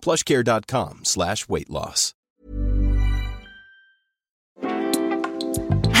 [0.00, 2.14] plushcare.com slash weight loss.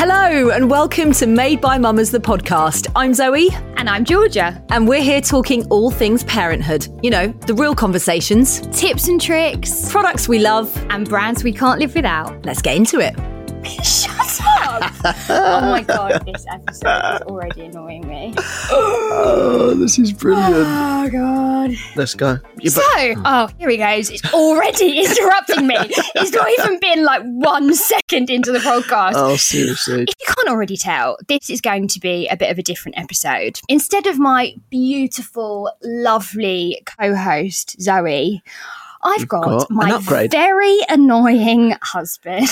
[0.00, 2.86] Hello and welcome to Made by Mammas, the podcast.
[2.94, 3.48] I'm Zoe.
[3.76, 4.62] And I'm Georgia.
[4.70, 6.86] And we're here talking all things parenthood.
[7.02, 10.74] You know, the real conversations, Tips and tricks, products we love.
[10.90, 12.44] and brands we can't live without.
[12.46, 13.14] Let's get into it.
[13.84, 14.67] Shut up!
[15.04, 18.34] Oh my god, this episode is already annoying me.
[18.70, 20.54] Oh, this is brilliant.
[20.54, 21.70] Oh god.
[21.96, 22.38] Let's go.
[22.64, 24.10] So, oh, here he goes.
[24.10, 25.76] It's already interrupting me.
[25.78, 29.12] It's not even been like one second into the podcast.
[29.14, 30.02] oh, seriously.
[30.02, 32.98] If you can't already tell, this is going to be a bit of a different
[32.98, 33.60] episode.
[33.68, 38.42] Instead of my beautiful, lovely co host, Zoe,
[39.02, 42.48] I've got, got my very annoying husband.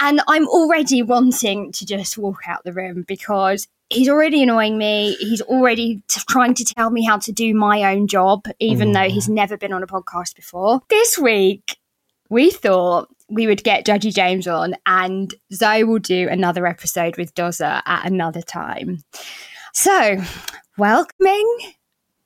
[0.00, 5.14] And I'm already wanting to just walk out the room because he's already annoying me.
[5.20, 9.10] He's already t- trying to tell me how to do my own job, even though
[9.10, 9.34] he's mm.
[9.34, 10.80] never been on a podcast before.
[10.88, 11.76] This week,
[12.30, 17.34] we thought we would get Judgy James on, and Zoe will do another episode with
[17.34, 18.98] Doza at another time.
[19.74, 20.16] So,
[20.78, 21.72] welcoming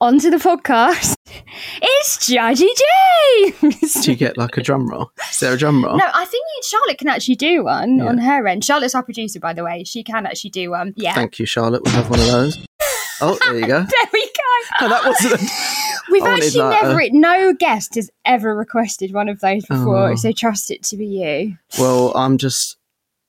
[0.01, 1.15] onto the podcast,
[1.83, 2.69] it's Judgy
[3.63, 3.95] James.
[4.05, 5.11] Do you get like a drum roll?
[5.31, 5.97] Is there a drum roll?
[5.97, 8.07] No, I think Charlotte can actually do one Yeah.
[8.07, 8.65] on her end.
[8.65, 9.85] Charlotte's our producer, by the way.
[9.85, 10.93] She can actually do one.
[10.97, 11.15] Yeah.
[11.15, 11.83] Thank you, Charlotte.
[11.85, 12.67] We'll have one of those.
[13.21, 13.79] Oh, there you go.
[13.89, 14.81] there we go.
[14.83, 15.35] No, that wasn't.
[15.41, 15.47] A...
[16.11, 19.41] We've I wanted actually like a- never, uh, no guest has ever requested one of
[19.41, 20.15] those before, Oh.
[20.17, 21.57] so trust it to be you.
[21.79, 22.77] Well, I'm just.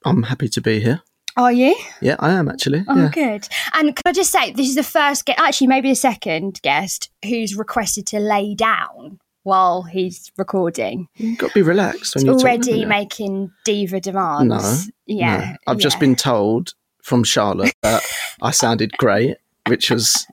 [0.04, 1.02] I'm happy to be here.
[1.38, 1.76] Are you?
[2.02, 2.84] Yeah, I am actually.
[2.88, 3.10] Oh, yeah.
[3.10, 3.48] good.
[3.74, 7.10] And can I just say, this is the first guest, actually, maybe the second guest
[7.26, 11.08] who's requested to lay down while he's recording.
[11.16, 12.82] You've got to be relaxed when It's you're already talking.
[12.82, 12.88] yeah.
[12.88, 14.88] making diva demands.
[14.88, 15.38] No, Yeah.
[15.38, 15.56] No.
[15.68, 18.04] I've just been told from Charlotte that
[18.42, 20.26] I sounded great, which was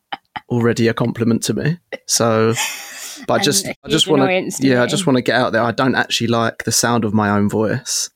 [0.48, 1.78] already a compliment to me.
[2.06, 2.54] So,
[3.26, 5.52] but I just, I just want to, to yeah, I just want to get out
[5.52, 5.62] there.
[5.62, 8.08] I don't actually like the sound of my own voice.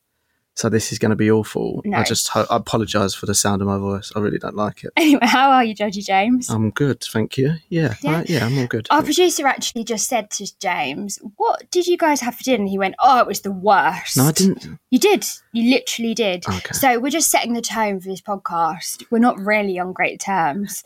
[0.56, 1.82] So this is going to be awful.
[1.84, 1.98] No.
[1.98, 4.10] I just ho- I apologise for the sound of my voice.
[4.16, 4.90] I really don't like it.
[4.96, 6.48] Anyway, how are you, Judgy James?
[6.48, 7.56] I'm good, thank you.
[7.68, 8.22] Yeah, Yeah.
[8.26, 8.86] yeah, yeah I'm all good.
[8.90, 12.62] Our producer actually just said to James, What did you guys have for dinner?
[12.62, 14.16] And he went, Oh, it was the worst.
[14.16, 14.66] no, I didn't.
[14.90, 15.26] You did.
[15.52, 16.48] You literally did.
[16.48, 16.72] Okay.
[16.72, 19.04] So we're just setting the tone for this podcast.
[19.10, 20.82] We're not really on great terms.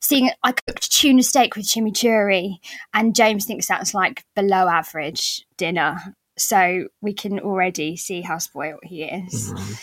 [0.00, 2.56] Seeing I cooked tuna steak with chimichurri,
[2.92, 6.16] and James thinks that's like below average dinner.
[6.38, 9.52] So we can already see how spoiled he is.
[9.52, 9.80] Mm.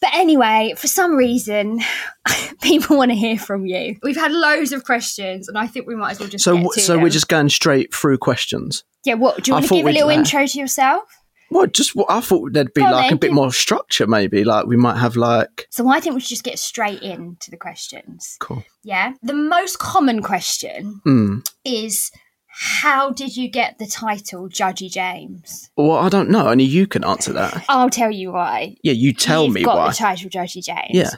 [0.00, 1.80] But anyway, for some reason,
[2.62, 3.96] people want to hear from you.
[4.02, 6.92] We've had loads of questions, and I think we might as well just So, so
[6.94, 7.02] them.
[7.02, 8.84] we're just going straight through questions.
[9.04, 9.14] yeah.
[9.14, 11.04] What do you I want to give a little uh, intro to yourself?
[11.50, 14.42] Well, just what I thought there'd be Go like then, a bit more structure, maybe.
[14.44, 17.56] Like we might have like So I think we should just get straight into the
[17.56, 18.36] questions.
[18.40, 18.64] cool.
[18.82, 19.12] Yeah.
[19.22, 21.48] The most common question Mm.
[21.64, 22.10] is
[22.58, 25.70] how did you get the title Judgy James?
[25.76, 26.48] Well, I don't know.
[26.48, 27.66] Only you can answer that.
[27.68, 28.76] I'll tell you why.
[28.82, 29.88] Yeah, you tell You've me got why.
[29.90, 30.88] the title Judgy James.
[30.90, 31.10] Yeah.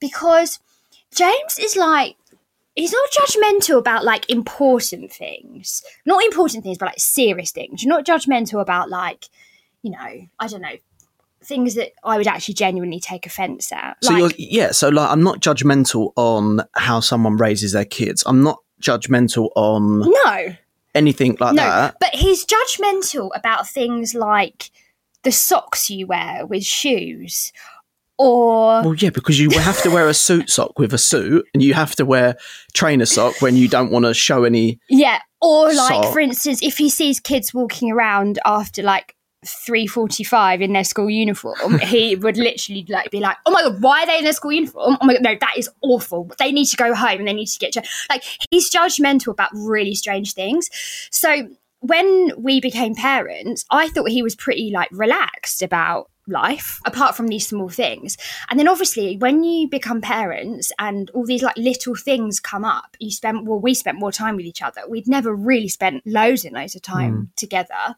[0.00, 0.58] Because
[1.14, 2.16] James is like
[2.76, 5.82] he's not judgmental about like important things.
[6.04, 7.82] Not important things, but like serious things.
[7.82, 9.30] You're not judgmental about like,
[9.80, 10.76] you know, I don't know,
[11.42, 13.96] things that I would actually genuinely take offence at.
[14.04, 14.70] So like, you're yeah.
[14.72, 18.22] So like, I'm not judgmental on how someone raises their kids.
[18.26, 20.54] I'm not judgmental on no.
[20.94, 21.96] Anything like no, that.
[22.00, 24.70] but he's judgmental about things like
[25.24, 27.52] the socks you wear with shoes,
[28.18, 31.62] or Well, yeah, because you have to wear a suit sock with a suit, and
[31.62, 32.36] you have to wear
[32.74, 34.80] trainer sock when you don't want to show any.
[34.88, 36.12] yeah, or like Sock.
[36.12, 39.14] for instance, if he sees kids walking around after like
[39.46, 43.82] three forty-five in their school uniform, he would literally like be like, "Oh my god,
[43.82, 44.96] why are they in their school uniform?
[45.00, 46.30] Oh my god, no, that is awful.
[46.38, 49.50] They need to go home and they need to get ju-" like he's judgmental about
[49.54, 50.68] really strange things.
[51.10, 51.48] So
[51.80, 57.26] when we became parents, I thought he was pretty like relaxed about life apart from
[57.26, 58.16] these small things
[58.48, 62.96] and then obviously when you become parents and all these like little things come up
[63.00, 66.44] you spend well we spent more time with each other we'd never really spent loads
[66.44, 67.34] and loads of time mm.
[67.34, 67.96] together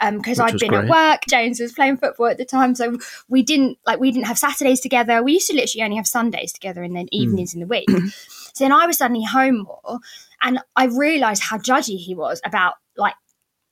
[0.00, 0.84] Um, because Which I'd been great.
[0.84, 2.98] at work James was playing football at the time so
[3.28, 6.52] we didn't like we didn't have Saturdays together we used to literally only have Sundays
[6.52, 7.20] together and then hmm.
[7.22, 9.98] evenings in the week so then I was suddenly home more
[10.40, 13.14] and I realized how judgy he was about like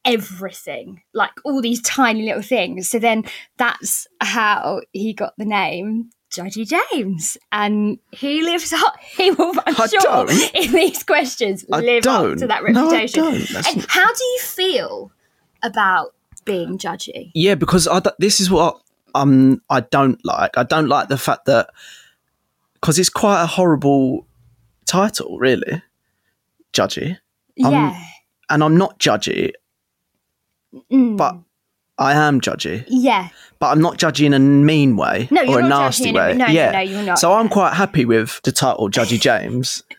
[0.06, 2.88] everything, like all these tiny little things.
[2.88, 3.24] So then
[3.58, 7.36] that's how he got the name Judgy James.
[7.52, 10.30] And he lives up, he will, I'm I sure, don't.
[10.54, 13.22] in these questions, I live up to that reputation.
[13.22, 13.48] No, I don't.
[13.48, 15.12] That's and how do you feel
[15.62, 16.14] about
[16.46, 17.30] being judgy?
[17.34, 18.80] Yeah, because I, this is what
[19.14, 20.56] um I don't like.
[20.56, 21.68] I don't like the fact that
[22.74, 24.26] because it's quite a horrible
[24.86, 25.82] title, really,
[26.72, 27.18] judgy,
[27.64, 28.00] Um, yeah.
[28.48, 29.52] and I'm not judgy,
[30.92, 31.16] Mm.
[31.16, 31.36] but
[31.98, 32.84] I am judgy.
[32.88, 33.28] yeah.
[33.58, 36.08] But I'm not judgy in a mean way No, or you're a not nasty judgy
[36.10, 36.34] in a- way.
[36.34, 37.18] no, no, no, you're not.
[37.18, 39.82] So I'm quite happy with the title Judgy James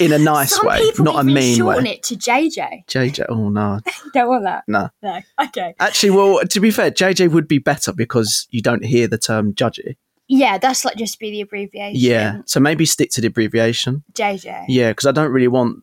[0.00, 1.90] in a nice Some way, people not a mean shorten way.
[1.92, 2.86] it to JJ.
[2.86, 3.80] JJ, oh no,
[4.14, 4.64] Don't want that.
[4.68, 4.90] no.
[5.02, 5.20] No.
[5.44, 5.74] Okay.
[5.80, 9.54] Actually, well, to be fair, JJ would be better because you don't hear the term
[9.54, 9.96] judgy.
[10.28, 12.00] Yeah, that's like just be the abbreviation.
[12.00, 14.02] Yeah, so maybe stick to the abbreviation.
[14.14, 14.64] JJ.
[14.68, 15.82] Yeah, because I don't really want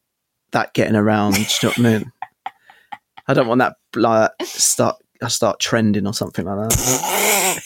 [0.51, 1.33] that getting around.
[1.33, 2.11] do you know what I mean?
[3.27, 7.61] I don't want that like start I start trending or something like that.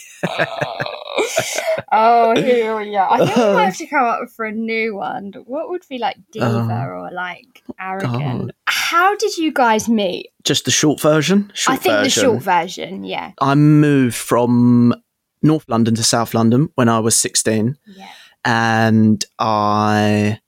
[1.91, 3.11] Oh, here we are.
[3.11, 5.33] I think we might have to come up for a new one.
[5.45, 6.89] What would be like diva Oh.
[6.89, 8.51] or like arrogant?
[8.65, 10.29] How did you guys meet?
[10.43, 11.51] Just the short version.
[11.53, 12.03] Short I think version.
[12.23, 13.31] the short version, yeah.
[13.39, 14.95] I moved from
[15.43, 18.07] North London to South London when I was 16 Yeah.
[18.43, 20.39] and I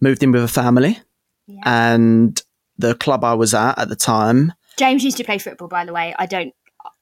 [0.00, 0.98] moved in with a family
[1.46, 1.60] yeah.
[1.64, 2.40] and
[2.78, 5.92] the club I was at at the time James used to play football, by the
[5.92, 6.14] way.
[6.18, 6.52] I don't,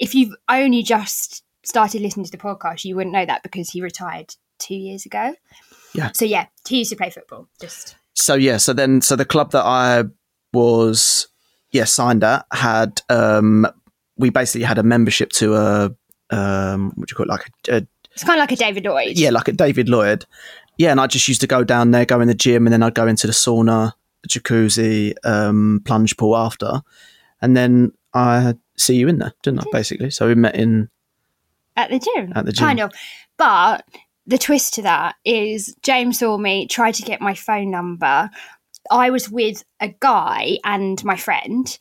[0.01, 3.81] if you've only just started listening to the podcast, you wouldn't know that because he
[3.81, 5.35] retired two years ago.
[5.95, 6.11] Yeah.
[6.15, 7.49] So, yeah, he used to play football.
[7.61, 10.05] Just, so yeah so then so the club that I
[10.53, 11.29] was
[11.71, 13.67] yeah signed at had um
[14.17, 15.97] we basically had a membership to a
[16.31, 18.85] um what do you call it like a, a it's kind of like a David
[18.85, 19.17] Lloyd.
[19.17, 20.27] yeah, like a David Lloyd.
[20.77, 22.83] Yeah, and I just used to go down there, go in the gym, and then
[22.83, 23.93] I'd go into the sauna,
[24.29, 26.83] jacuzzi, um, plunge pool after,
[27.41, 29.65] and then I see you in there, didn't I?
[29.71, 30.89] Basically, so we met in
[31.77, 32.33] at the gym.
[32.35, 32.67] At the gym.
[32.67, 32.93] Kind of.
[33.39, 33.85] But
[34.27, 38.31] the twist to that is James saw me, tried to get my phone number.
[38.91, 41.79] I was with a guy and my friend.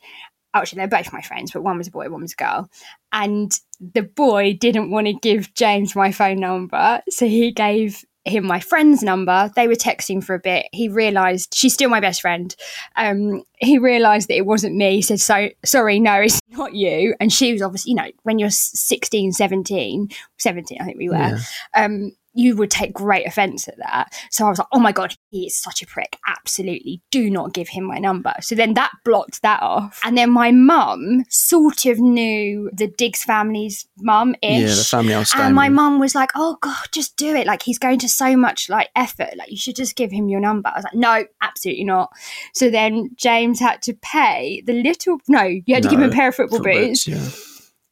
[0.52, 2.70] Actually, they're both my friends, but one was a boy, one was a girl.
[3.12, 7.00] And the boy didn't want to give James my phone number.
[7.08, 9.50] So he gave him my friend's number.
[9.56, 10.66] They were texting for a bit.
[10.72, 12.54] He realised she's still my best friend.
[12.96, 14.96] Um, he realised that it wasn't me.
[14.96, 17.14] He said, So sorry, no, it's not you.
[17.20, 20.08] And she was obviously, you know, when you're 16, 17,
[20.38, 21.38] 17, I think we were, Yeah.
[21.74, 24.12] um, you would take great offense at that.
[24.30, 26.18] So I was like, oh my God, he is such a prick.
[26.26, 27.02] Absolutely.
[27.10, 28.32] Do not give him my number.
[28.40, 30.00] So then that blocked that off.
[30.04, 34.62] And then my mum sort of knew the Diggs family's mum ish.
[34.62, 37.46] yeah the family I And my mum was like, "Oh God, just do it!
[37.46, 39.36] Like he's going to so much like effort.
[39.36, 42.10] Like you should just give him your number." I was like, "No, absolutely not."
[42.54, 46.12] So then James had to pay the little no, you had to give him a
[46.12, 47.28] pair of football Football boots yeah.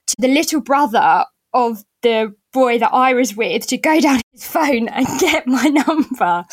[0.06, 4.46] to the little brother of the boy that I was with to go down his
[4.46, 6.44] phone and get my number.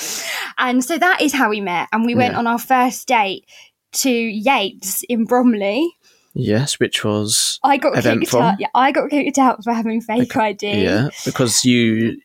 [0.57, 1.87] And so that is how we met.
[1.91, 2.39] And we went Yeah.
[2.39, 3.45] on our first date
[3.93, 5.89] to Yates in Bromley.
[6.33, 8.59] Yes, which was I got kicked out.
[8.59, 10.83] Yeah, I got kicked out for having fake ID.
[10.83, 12.19] yeah because you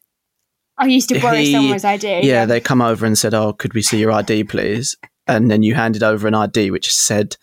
[0.77, 2.23] I used to borrow He- someone's ID.
[2.27, 4.97] yeah they come over and said oh could we see your ID please
[5.29, 7.37] and then you handed over an ID which said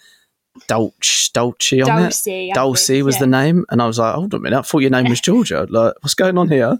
[0.67, 2.01] Dolce Dolce on it.
[2.03, 2.51] Dulcie.
[2.51, 3.19] I Dulcie was yeah.
[3.19, 4.59] the name, and I was like, "Hold on a minute!
[4.59, 5.67] I thought your name was Georgia.
[5.69, 6.77] Like, what's going on here?"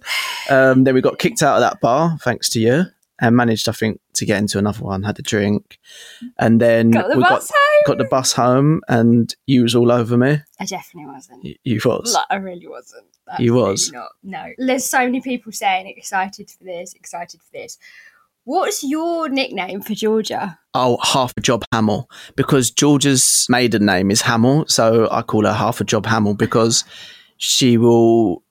[0.50, 2.86] Um, then we got kicked out of that bar, thanks to you,
[3.20, 5.04] and managed, I think, to get into another one.
[5.04, 5.80] Had a drink,
[6.40, 7.84] and then Got the we bus got home.
[7.86, 10.40] got the bus home, and you was all over me.
[10.60, 11.44] I definitely wasn't.
[11.44, 12.14] You, you was.
[12.14, 13.06] Like, I really wasn't.
[13.40, 13.92] You Absolutely was?
[13.92, 14.10] Not.
[14.24, 14.46] No.
[14.58, 17.78] There's so many people saying excited for this, excited for this.
[18.48, 20.58] What's your nickname for Georgia?
[20.74, 25.52] Oh, half a job Hamill because Georgia's maiden name is Hamill, so I call her
[25.52, 26.86] half a job Hamill because
[27.36, 28.44] she will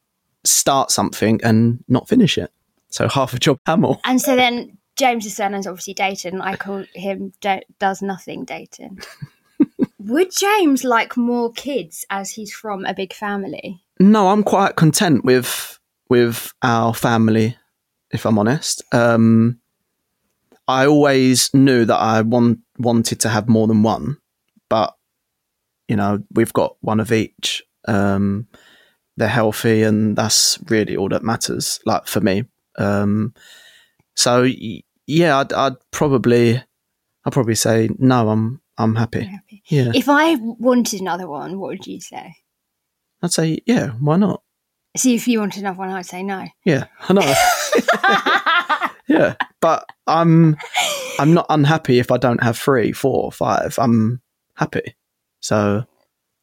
[0.44, 2.52] start something and not finish it.
[2.90, 3.98] So half a job Hamill.
[4.04, 6.42] And so then James's surname's obviously Dayton.
[6.42, 8.98] I call him Do- does nothing Dayton.
[9.98, 13.82] Would James like more kids as he's from a big family?
[13.98, 17.56] No, I'm quite content with with our family,
[18.10, 18.82] if I'm honest.
[18.92, 19.58] Um,
[20.68, 24.18] I always knew that I want, wanted to have more than one,
[24.68, 24.94] but
[25.88, 27.62] You know, we've got one of each.
[27.86, 28.48] Um,
[29.16, 31.78] they're healthy, and that's really all that matters.
[31.86, 32.44] Like for me.
[32.76, 33.32] Um,
[34.16, 34.42] so
[35.06, 36.56] yeah, I'd, I'd probably,
[37.24, 38.28] I'd probably say no.
[38.28, 39.22] I'm I'm happy.
[39.24, 39.62] Happy.
[39.68, 42.34] Yeah, If I wanted another one, what would you say?
[43.22, 43.90] I'd say yeah.
[44.00, 44.42] Why not?
[44.96, 46.46] See, if you wanted another one, I'd say no.
[46.64, 47.22] Yeah, I know.
[49.16, 50.56] yeah, but I'm
[51.18, 53.78] I'm not unhappy if I don't have three, four, five.
[53.78, 54.20] I'm
[54.54, 54.96] happy.
[55.40, 55.84] So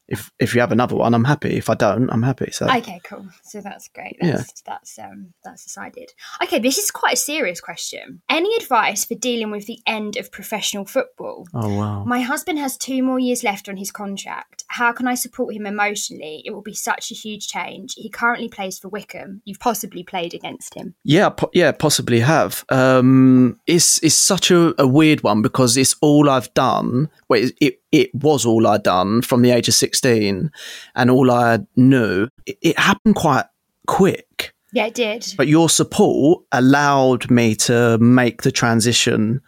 [0.08, 1.56] if if you have another one, I'm happy.
[1.56, 2.52] If I don't, I'm happy.
[2.52, 3.28] So Okay, cool.
[3.44, 4.18] So that's great.
[4.22, 6.12] That's that's um that's decided.
[6.42, 8.22] Okay, this is quite a serious question.
[8.30, 11.48] Any advice for dealing with the end of professional football?
[11.54, 12.04] oh wow.
[12.04, 14.64] My husband has two more years left on his contract.
[14.68, 16.42] How can I support him emotionally?
[16.46, 17.94] It will be such a huge change.
[17.96, 19.42] He currently plays for Wycombe.
[19.46, 20.96] You've possibly played against him.
[21.04, 22.66] Yeah, po- yeah, possibly have.
[22.70, 27.10] Um, it's it's such a, a weird one because it's all I've done.
[27.30, 30.52] Well, it, it was all I'd done from the age of sixteen,
[30.96, 32.28] and all I knew.
[32.46, 33.46] It, it happened quite
[33.88, 34.54] quick.
[34.74, 35.34] Yeah, it did.
[35.38, 39.40] but your support allowed me to make the transition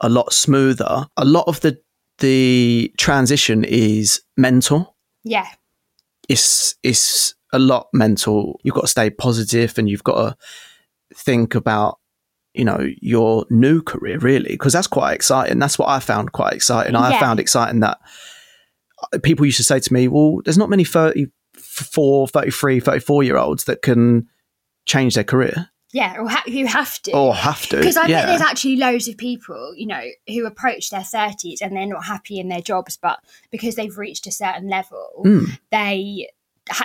[0.00, 1.06] a lot smoother.
[1.16, 1.78] A lot of the
[2.18, 4.96] the transition is mental.
[5.24, 5.48] Yeah.
[6.28, 8.60] It's it's a lot mental.
[8.62, 10.36] You've got to stay positive and you've got to
[11.14, 11.97] think about
[12.58, 15.58] you know your new career really because that's quite exciting.
[15.58, 16.96] That's what I found quite exciting.
[16.96, 17.98] I found exciting that
[19.22, 23.64] people used to say to me, "Well, there's not many 34, 33, 34 year olds
[23.64, 24.26] that can
[24.86, 27.12] change their career Yeah, or ha- you have to.
[27.12, 28.22] or have to." Because I yeah.
[28.22, 32.04] bet there's actually loads of people, you know, who approach their 30s and they're not
[32.06, 35.58] happy in their jobs, but because they've reached a certain level, Mm.
[35.70, 36.28] they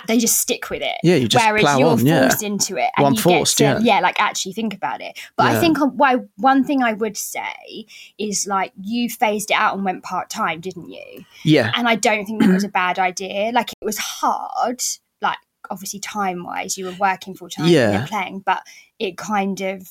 [0.07, 0.97] they just stick with it.
[1.03, 2.21] Yeah, you just Whereas plough you're on, yeah.
[2.27, 3.99] forced into it, and Well, you forced, get to, yeah.
[3.99, 5.19] like actually think about it.
[5.35, 7.85] But I think um, why one thing I would say
[8.17, 11.25] is like you phased it out and went part time, didn't you?
[11.43, 13.51] yeah, And I don't think that was a bad idea.
[13.53, 14.81] Like it was hard,
[15.21, 15.37] like
[15.69, 18.05] obviously time wise, you were working full time Yeah.
[18.07, 18.63] playing, but
[18.99, 19.87] it kind of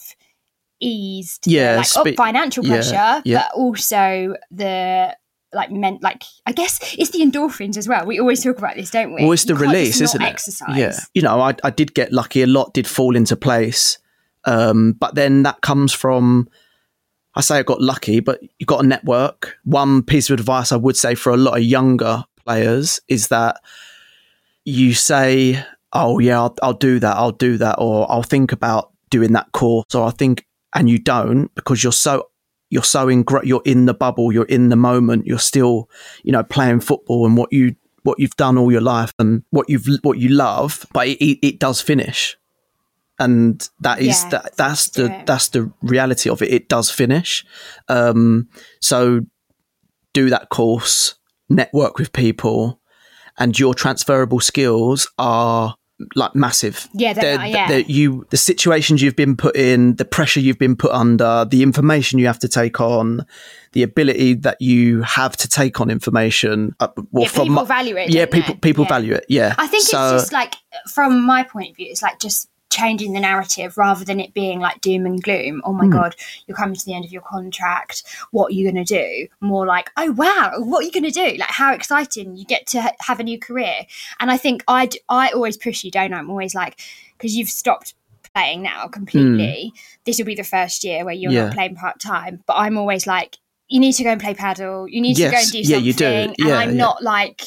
[0.80, 3.42] eased Yeah, like oh, spe- up financial yeah, pressure, yeah.
[3.48, 5.16] but also the
[5.52, 8.06] like meant like I guess it's the endorphins as well.
[8.06, 9.22] We always talk about this, don't we?
[9.22, 10.26] well, it's the release, isn't it?
[10.26, 10.76] Exercise.
[10.76, 12.42] Yeah, you know, I, I did get lucky.
[12.42, 13.98] A lot did fall into place,
[14.44, 16.48] um, but then that comes from.
[17.34, 19.56] I say I got lucky, but you got a network.
[19.64, 23.60] One piece of advice I would say for a lot of younger players is that
[24.64, 27.16] you say, "Oh yeah, I'll, I'll do that.
[27.16, 30.98] I'll do that," or "I'll think about doing that course," or "I think," and you
[30.98, 32.28] don't because you're so
[32.72, 35.88] you're so in you're in the bubble, you're in the moment, you're still
[36.24, 39.68] you know playing football and what you what you've done all your life and what
[39.68, 42.36] you've what you love, but it, it, it does finish,
[43.18, 45.26] and that is Yeah, that that's the it.
[45.26, 46.50] that's the reality of it.
[46.50, 47.44] It does finish,
[47.88, 48.48] um,
[48.80, 49.20] so
[50.14, 51.14] do that course,
[51.50, 52.80] network with people,
[53.38, 55.76] and your transferable skills are
[56.14, 56.88] like massive.
[56.94, 57.68] Yeah, they They're- are, yeah.
[57.68, 61.62] they're- you the situations you've been put in, the pressure you've been put under, the
[61.62, 63.26] information you have to take on,
[63.72, 66.74] the ability that you have to take on information.
[66.80, 68.60] Uh, well, Yeah, from people my- value it, Yeah, people they?
[68.60, 68.88] people Yeah.
[68.88, 69.26] value it.
[69.28, 70.54] Yeah, I think So- it's just like
[70.92, 74.58] from my point of view, it's like just changing the narrative rather than it being
[74.58, 75.60] like doom and gloom.
[75.64, 75.92] Oh my hmm.
[75.92, 78.02] god, you're coming to the end of your contract.
[78.30, 79.28] What are you going to do?
[79.40, 81.36] More like, oh wow, what are you going to do?
[81.38, 82.36] Like how exciting!
[82.36, 83.86] You get to ha- have a new career.
[84.18, 86.18] And I think I d- I always push you, don't I?
[86.18, 86.80] I'm always like
[87.16, 87.94] because you've stopped
[88.34, 89.72] playing now completely.
[89.74, 89.78] Hmm.
[90.06, 91.32] This will be the first year where you're.
[91.32, 91.44] Yeah.
[91.44, 92.42] not playing part time.
[92.46, 93.36] But I'm always like.
[93.68, 94.86] You need to go and play padel.
[94.90, 95.84] You need to go and do Yeah, something.
[95.86, 96.04] you do.
[96.04, 96.76] And Yeah, I'm yeah.
[96.76, 97.42] not like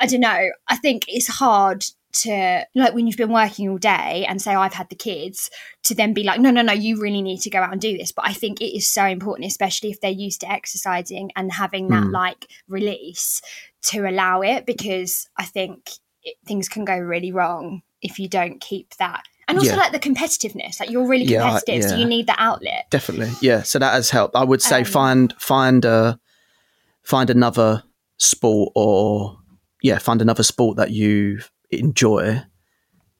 [0.00, 0.50] I don't know.
[0.68, 1.84] I think it's hard
[2.22, 5.50] to like when you've been working all day and say I've had the kids
[5.84, 7.96] to then be like, no, no, no, you really need to go out and do
[7.98, 8.12] this.
[8.12, 11.88] But I think it is so important, especially if they're used to exercising and having
[11.88, 12.12] that Mm.
[12.12, 13.42] like release
[13.82, 15.90] to allow it, because I think
[16.22, 19.22] it, things can go really wrong if you don't keep that.
[19.46, 19.76] And also Yeah.
[19.76, 22.86] like the competitiveness, like you're really Yeah, I- competitive, so you need that outlet.
[22.90, 26.18] definitely yeah so that has helped i would say Um, find find a
[27.02, 27.82] find another
[28.16, 29.36] sport or
[29.82, 31.40] yeah find another sport that you
[31.78, 32.42] enjoy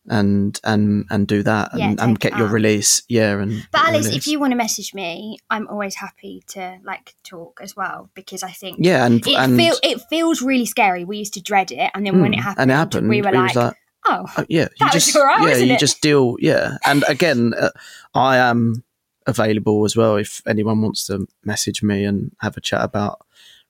[0.06, 4.06] and and and do that and, Yeah, and get your release yeah and But Alice,
[4.06, 4.16] release.
[4.16, 8.42] if you want to message me, I'm always happy to like talk as well because
[8.42, 11.04] I think yeah and it and feel it feels really scary.
[11.04, 13.22] We used to dread it, and then when Mm, it happened, and it happened we
[13.22, 13.74] were was like,
[14.06, 15.80] "Oh, uh, yeah you That was just right, yeah you it?
[15.80, 17.70] just deal yeah and again uh,
[18.14, 18.84] i am
[19.26, 23.24] available as well if anyone wants to message me and have a chat about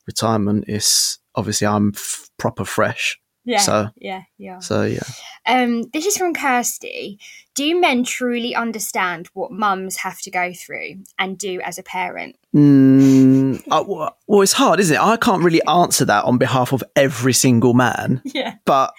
[0.07, 3.59] retirement it's obviously i'm f- proper fresh Yeah.
[3.59, 4.59] So- yeah, yeah.
[4.61, 5.01] So yeah.
[5.47, 7.19] Um, this is from Kirsty.
[7.55, 12.37] Do men truly understand what mums have to go through and do as a parent?
[12.55, 15.01] Mm, I- well, well, it's hard, isn't it?
[15.01, 18.55] I can't really answer that on behalf of every single man, Yeah.
[18.65, 18.95] but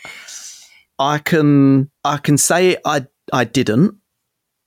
[0.99, 3.95] I can I can say I I didn't.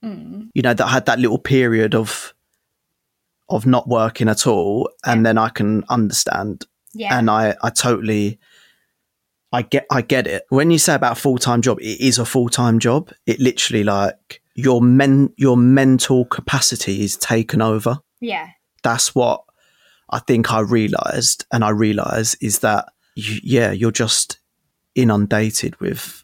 [0.03, 0.49] Mm.
[0.53, 2.33] You know that I had that little period of
[3.49, 7.17] of not working at all, and then I can understand, Yeah.
[7.17, 8.39] and I I totally.
[9.51, 10.43] I get, I get it.
[10.49, 13.11] When you say about full time job, it is a full time job.
[13.25, 18.49] It literally like your men, your mental capacity is taken over yeah.
[18.83, 19.43] that's what
[20.09, 24.39] I think I realized, and I realize is that you, yeah, you're just
[24.95, 26.23] inundated with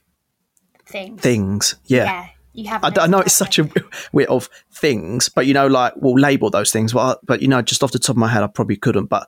[0.88, 1.22] Things.
[1.22, 1.76] things.
[1.86, 2.84] Yeah, You have.
[2.84, 3.86] I, I know it's such a bit
[4.30, 6.94] of things, but you know, like we'll label those things.
[6.94, 9.06] Well, but you know, just off the top of my head, I probably couldn't.
[9.06, 9.28] But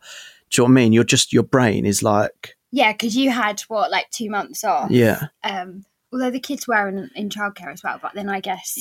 [0.49, 0.93] do you know what I mean?
[0.93, 4.91] You're just your brain is like, Yeah, because you had what, like two months off.
[4.91, 8.77] yeah, Um, although the kids were in, in childcare as well, but then I guess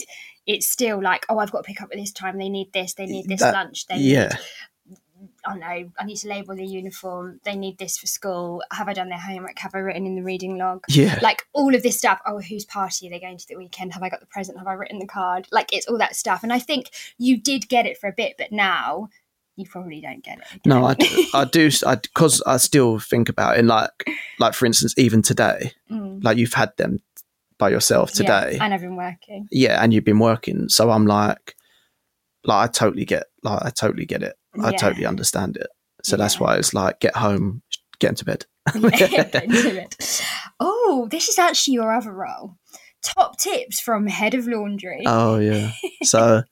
[0.47, 2.39] it's still like, oh, I've got to pick up at this time.
[2.39, 2.95] They need this.
[2.95, 3.87] They need this That- lunch.
[3.87, 4.29] They yeah.
[4.29, 4.99] need.
[5.47, 5.93] I don't know.
[5.99, 7.41] I need to label the uniform.
[7.45, 8.63] They need this for school.
[8.73, 9.59] Have I done their homework?
[9.61, 10.83] Have I written in the reading log?
[10.89, 12.21] yeah, Like all of this stuff.
[12.27, 13.95] Oh, whose party are they going to the weekend?
[13.95, 14.59] Have I got the present?
[14.59, 15.47] Have I written the card?
[15.53, 16.43] Like it's all that stuff.
[16.43, 19.09] And I think you did get it for a bit, but now
[19.57, 20.61] you probably don't get it.
[20.67, 20.95] No, I
[21.35, 23.61] I do, I because I, still think about it.
[23.61, 23.91] And like,
[24.39, 26.23] like for instance, even today, Mm.
[26.23, 26.99] like you've had them
[27.59, 28.59] by yourself Yeah, today.
[28.61, 29.49] and I've been working.
[29.51, 30.69] yeah, and you've been working.
[30.69, 31.55] So I'm like,
[32.45, 34.37] like I totally get, like I totally get it.
[34.63, 34.77] I Yeah.
[34.77, 35.69] totally understand it.
[36.03, 37.63] So that's why it's like, get home,
[37.99, 38.47] get into bed.
[38.75, 40.23] Get into it.
[40.61, 42.57] Oh, this is actually your other role.
[43.03, 45.05] Top tips from head of laundry.
[45.07, 45.71] Oh yeah.
[46.03, 46.43] So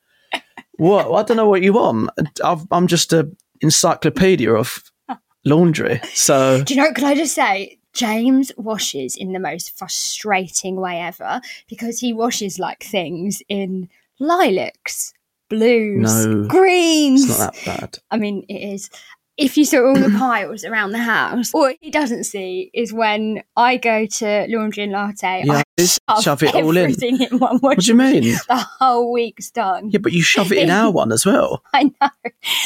[0.76, 1.10] what?
[1.12, 2.10] I don't know what you want.
[2.44, 4.82] I've, I'm just a encyclopedia of
[5.44, 6.00] laundry.
[6.14, 6.92] So Do you know?
[6.92, 12.58] Can I just say, James washes in the most frustrating way ever because he washes
[12.58, 13.88] like things in
[14.18, 15.12] lilacs,
[15.48, 17.24] blues, No, greens.
[17.28, 17.98] it's not that bad.
[18.10, 18.90] I mean, it is.
[19.36, 23.42] If you saw all the piles around the house, what he doesn't see is when
[23.56, 26.94] I go to laundry and latte, Yeah, I shove, shove it all in.
[27.02, 28.22] in one What do you mean?
[28.22, 29.90] The whole week's done.
[29.90, 31.62] Yeah, but you shove it in our one as well.
[31.72, 32.08] I know.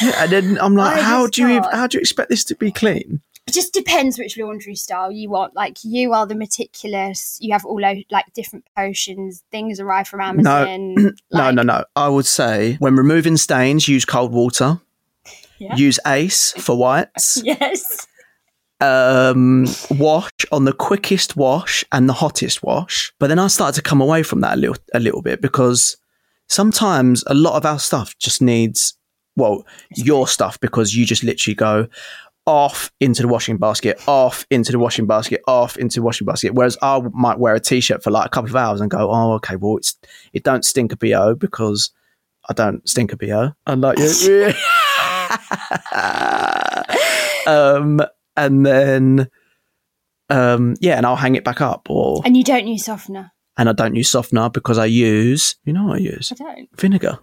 [0.01, 2.55] Yeah, and then I'm like, I how do you how do you expect this to
[2.55, 3.21] be clean?
[3.47, 5.55] It just depends which laundry style you want.
[5.55, 7.39] Like you are the meticulous.
[7.41, 9.43] You have all those like different potions.
[9.49, 10.93] Things arrive from Amazon.
[10.95, 11.83] no, like- no, no.
[11.95, 14.79] I would say when removing stains, use cold water.
[15.59, 15.75] Yeah.
[15.75, 17.41] Use Ace for whites.
[17.45, 18.07] Yes.
[18.81, 23.11] Um, wash on the quickest wash and the hottest wash.
[23.19, 25.97] But then I started to come away from that a little, a little bit because
[26.47, 28.97] sometimes a lot of our stuff just needs,
[29.35, 29.65] well,
[29.97, 31.87] your stuff because you just literally go
[32.45, 36.53] off into the washing basket, off into the washing basket, off into the washing basket.
[36.53, 39.33] Whereas I might wear a t-shirt for like a couple of hours and go, oh,
[39.33, 39.97] okay, well, it's
[40.33, 41.91] it don't stink a bo because
[42.49, 43.51] I don't stink a bo.
[43.67, 44.53] Unlike you.
[47.47, 48.01] um,
[48.35, 49.29] and then,
[50.29, 53.31] um, yeah, and I'll hang it back up, or And you don't use softener.
[53.57, 56.69] and I don't use softener because I use, you know, what I use I don't.
[56.79, 57.19] vinegar.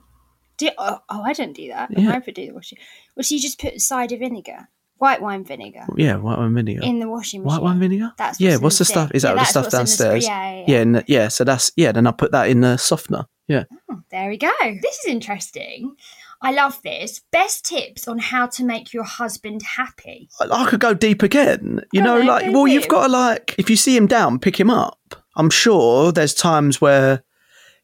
[0.59, 1.91] Do oh, oh, I don't do that.
[1.97, 2.13] Yeah.
[2.15, 2.79] I would do the washing.
[3.15, 6.81] Well, so you just put cider vinegar, white wine vinegar, Yeah, white wine vinegar.
[6.83, 7.57] in the washing machine.
[7.59, 8.13] white wine vinegar.
[8.17, 8.57] That's yeah.
[8.57, 9.11] what's the stuff?
[9.13, 10.27] Is that Yeah, the stuff in the downstairs?
[10.27, 10.81] yeah, yeah, yeah, yeah.
[10.81, 11.29] and, yeah.
[11.29, 11.93] So that's yeah.
[11.93, 13.27] Then I put that in the softener.
[13.49, 13.65] Yeah.
[13.91, 14.51] Oh, there we go.
[14.63, 15.95] This is interesting.
[16.43, 17.23] I love this.
[17.33, 20.29] Best tips on how to make your husband happy.
[20.41, 21.81] I, could go deep again.
[21.93, 24.39] You Go know, on, like well, you've got to like if you see him down,
[24.39, 24.99] pick him up.
[25.37, 27.23] I'm sure there's times where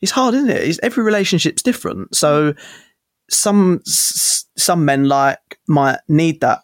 [0.01, 0.63] it's hard, isn't it?
[0.63, 2.15] It's, every relationship's different.
[2.15, 2.55] So
[3.31, 6.61] some s- some men like might need that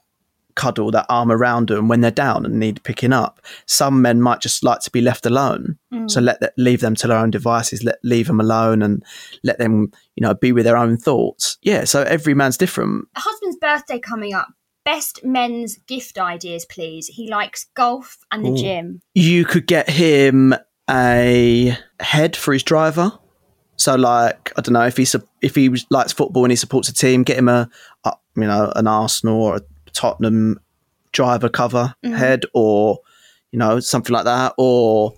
[0.58, 3.40] cuddle, that arm around them when they're down and need picking up.
[3.64, 5.78] Some men might just like to be left alone.
[5.94, 6.10] Mm.
[6.10, 7.82] So let that, leave them to their own devices.
[7.82, 9.02] Let leave them alone and
[9.42, 11.56] let them, you know, be with their own thoughts.
[11.62, 11.84] Yeah.
[11.84, 13.06] So every man's different.
[13.16, 14.48] A husband's birthday coming up.
[14.84, 17.06] Best men's gift ideas, please.
[17.06, 18.56] He likes golf and the Ooh.
[18.56, 19.00] gym.
[19.14, 20.54] you could get him
[20.90, 23.12] a head for his driver.
[23.76, 26.88] So, like, I don't know if he sup- if he likes football and he supports
[26.88, 27.70] a team, get him a,
[28.04, 29.60] a you know an Arsenal or a
[29.92, 30.60] Tottenham
[31.12, 32.16] driver cover Mhm.
[32.16, 33.00] head, or
[33.52, 34.54] you know something like that.
[34.58, 35.14] Or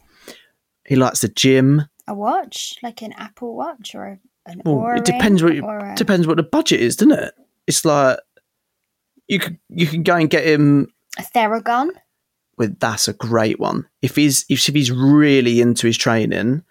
[0.87, 1.83] he likes the gym.
[2.07, 4.19] A watch, like an Apple Watch or a,
[4.51, 5.63] an Well, Oura it depends what you,
[5.97, 7.35] depends what the budget is, doesn't it?
[7.67, 8.19] It's like
[9.29, 11.91] you could you can go and get him a Theragun.
[12.57, 13.87] with that's a great one.
[14.03, 16.63] If he's if he's really into his training,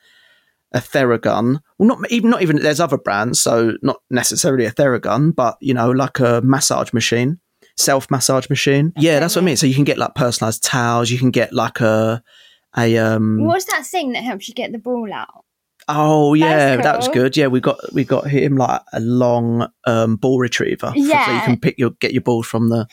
[0.73, 1.61] a Theragun.
[1.77, 5.73] Well, not even not even there's other brands, so not necessarily a Theragun, but you
[5.73, 7.39] know, like a massage machine,
[7.79, 8.93] self massage machine.
[8.97, 9.57] yeah, that's what I mean.
[9.57, 11.09] So you can get like personalized towels.
[11.09, 12.21] You can get like a
[12.77, 13.43] a um.
[13.45, 15.45] What's that thing that helps you get the ball out?
[15.91, 17.35] Oh yeah, That's that was good.
[17.35, 21.41] Yeah, we got we got him like a long um, ball retriever, Yeah, so you
[21.41, 22.87] can pick your get your ball from the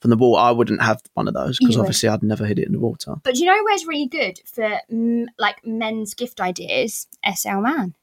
[0.00, 0.36] from the ball.
[0.36, 3.14] I wouldn't have one of those because obviously I'd never hit it in the water.
[3.22, 7.06] But you know where's really good for mm, like men's gift ideas?
[7.34, 7.94] SL Man.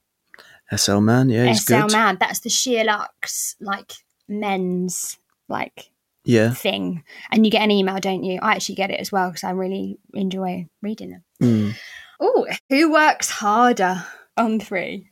[0.76, 1.92] SL man, yeah, he's SL good.
[1.92, 2.18] Man.
[2.20, 3.92] That's the SheerLuxe like
[4.28, 5.92] men's like
[6.30, 7.04] Yeah, thing.
[7.32, 8.38] And you get an email, don't you?
[8.40, 11.24] I actually get it as well because I really enjoy reading them.
[11.42, 11.74] Mm.
[12.20, 14.06] Oh, who works harder
[14.38, 15.10] on three?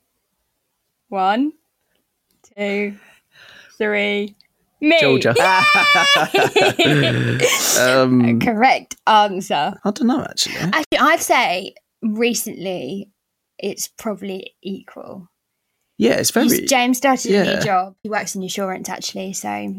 [1.10, 1.54] One,
[2.56, 2.98] two,
[3.80, 4.36] three.
[4.80, 5.00] Me.
[5.00, 5.32] Georgia.
[7.80, 9.74] um, Correct answer.
[9.84, 10.58] I don't know actually.
[10.58, 13.10] Actually, I'd say recently
[13.58, 15.32] it's probably equal.
[15.98, 16.68] Yeah, it's He's- very.
[16.68, 17.96] James started a new job.
[18.04, 19.74] He works in insurance, actually, so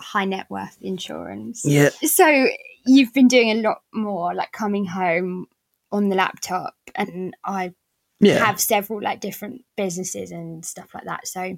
[0.00, 1.62] high net worth insurance.
[1.64, 2.46] Yeah, So
[2.86, 5.46] you've been doing a lot more, like coming home
[5.92, 7.72] on the laptop, and I
[8.20, 11.26] yeah, have several like different businesses and stuff like that.
[11.26, 11.56] So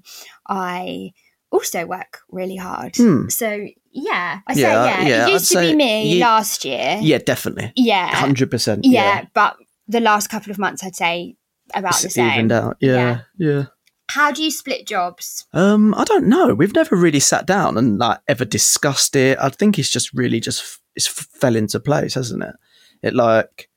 [0.48, 1.12] I
[1.50, 2.96] also work really hard.
[2.96, 3.28] Hmm.
[3.28, 5.08] So yeah, I say Yeah, yeah.
[5.08, 6.98] yeah, it used I'd to be me ye- last year.
[7.00, 8.14] yeah, definitely, Yeah.
[8.14, 8.84] hundred percent.
[8.84, 9.56] yeah, but
[9.88, 11.36] the last couple of months, I'd say
[11.74, 12.30] about it's the same.
[12.30, 12.76] evened out.
[12.80, 13.64] Yeah, yeah.
[14.10, 15.46] How do you split jobs?
[15.52, 16.54] Um, I don't know.
[16.54, 19.38] We've never really sat down and like ever discussed it.
[19.40, 22.54] I think it's just really just it's f- fell into place, hasn't it?
[23.02, 23.68] It like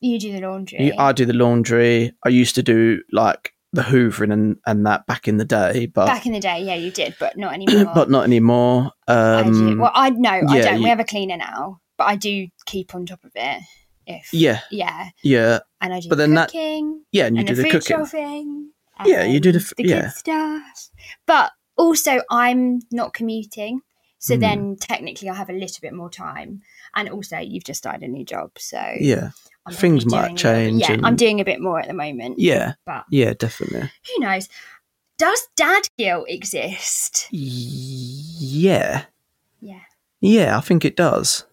[0.00, 0.86] You do the laundry.
[0.86, 2.12] you- I do the laundry.
[2.24, 6.06] I used to do like the hoovering and and that back in the day, but
[6.06, 7.92] Back in the day, yeah, you did, but not anymore.
[7.94, 8.90] but not anymore.
[9.08, 9.48] I do.
[9.50, 10.76] Um, Well, I no, I don't.
[10.78, 13.62] you- we have a cleaner now, but I do keep on top of it.
[14.04, 17.04] If yeah, yeah, yeah, and I do But the then that- cooking.
[17.12, 17.96] yeah, and you and do the the cooking.
[18.04, 18.71] shopping.
[19.06, 20.02] Yeah, you do the the yeah.
[20.02, 20.90] kid stuff.
[21.26, 23.80] But also, I'm not commuting,
[24.18, 24.40] so Mm.
[24.40, 26.62] then technically I have a little bit more time.
[26.94, 29.30] And also, you've just started a new job, so Yeah,
[29.66, 31.94] I'm things might little bit- change Yeah, and- I'm doing a bit more at the
[31.94, 32.38] moment.
[32.38, 33.90] yeah, but yeah, definitely.
[34.08, 34.48] who knows?
[35.18, 37.28] Does dad guilt exist?
[37.30, 39.04] Yeah,
[39.60, 39.80] Yeah.
[40.20, 41.44] yeah, I think it does.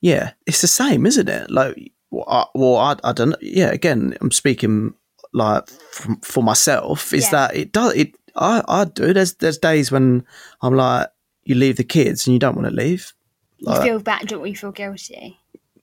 [0.00, 1.50] Yeah, it's the same, isn't it?
[1.50, 3.36] Like, well, I, well, I, I don't know.
[3.42, 4.94] Yeah, again, I'm speaking
[5.32, 7.12] like from, for myself.
[7.12, 7.30] Is Yeah.
[7.30, 8.14] that it does it?
[8.36, 9.12] I I do.
[9.12, 10.24] There's there's days when
[10.62, 11.08] I'm like,
[11.44, 13.12] you leave the kids and you don't want to leave.
[13.58, 15.36] You feel bad, don't you feel guilty?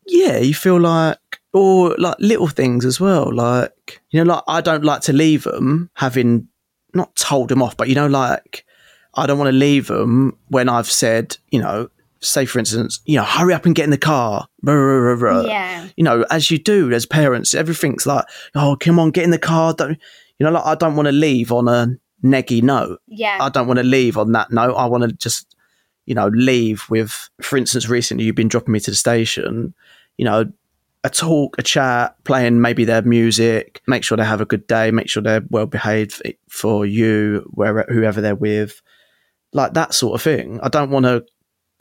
[0.10, 1.20] yeah, you feel like,
[1.54, 3.32] or like little things as well.
[3.34, 6.48] Like, you know, like I don't like to leave them having
[6.94, 8.66] not told them off, but you know, like
[9.16, 11.90] I don't want to leave them when I've said, you know,
[12.22, 14.48] say for instance, you know, hurry up and get in the car.
[15.48, 15.88] Yeah.
[15.96, 18.26] You know, as you do as parents, everything's like,
[18.56, 19.74] oh, come on, get in the car.
[19.74, 19.98] Don't,
[20.40, 21.88] you know, like I don't want to leave on a
[22.24, 23.02] neggy note.
[23.08, 23.38] Yeah.
[23.40, 24.74] I don't want to leave on that note.
[24.74, 25.56] I want to just,
[26.06, 29.74] you know, leave with, for instance, recently you've been dropping me to the station,
[30.18, 30.52] you know,
[31.04, 34.92] a talk, a chat, playing maybe their music, make sure they have a good day,
[34.92, 38.82] make sure they're well behaved for you, wherever, whoever they're with,
[39.54, 40.60] like that sort of thing.
[40.62, 41.26] I don't want to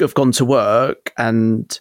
[0.00, 1.80] have gone to work and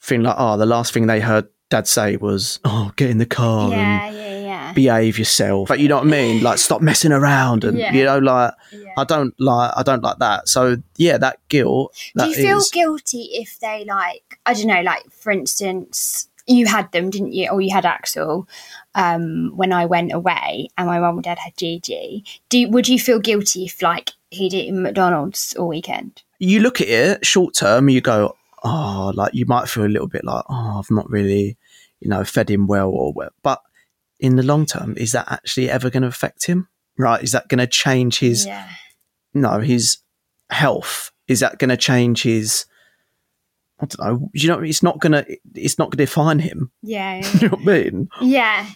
[0.00, 3.26] feel like, oh, the last thing they heard dad say was, oh, get in the
[3.26, 4.72] car and yeah, yeah, yeah.
[4.72, 5.68] behave yourself.
[5.68, 6.42] But you know what I mean?
[6.42, 7.92] Like stop messing around and Yeah.
[7.92, 8.92] you know, like yeah.
[8.98, 10.48] I don't like I don't like that.
[10.48, 11.96] So yeah, that guilt.
[12.16, 16.66] Do you feel is- guilty if they like I don't know, like for instance, you
[16.66, 17.48] had them, didn't you?
[17.48, 18.46] Or you had Axel
[18.94, 22.22] um, when I went away, and my mum and dad had Gigi.
[22.50, 26.22] Do would you feel guilty if like he'd eaten McDonald's all weekend?
[26.38, 30.08] You look at it short term, you go, oh, like you might feel a little
[30.08, 31.56] bit like, oh, I've not really,
[32.00, 33.32] you know, fed him well or what.
[33.42, 33.60] But
[34.18, 36.68] in the long term, is that actually ever going to affect him?
[36.96, 37.22] Right?
[37.22, 38.68] Is that going to change his yeah,
[39.32, 39.98] no his
[40.50, 41.10] health?
[41.28, 42.66] Is that going to change his?
[43.80, 44.30] I don't know.
[44.32, 45.26] You know, it's not gonna.
[45.54, 46.70] It's not gonna define him.
[46.82, 48.08] yeah, you know what I mean?
[48.20, 48.70] yeah.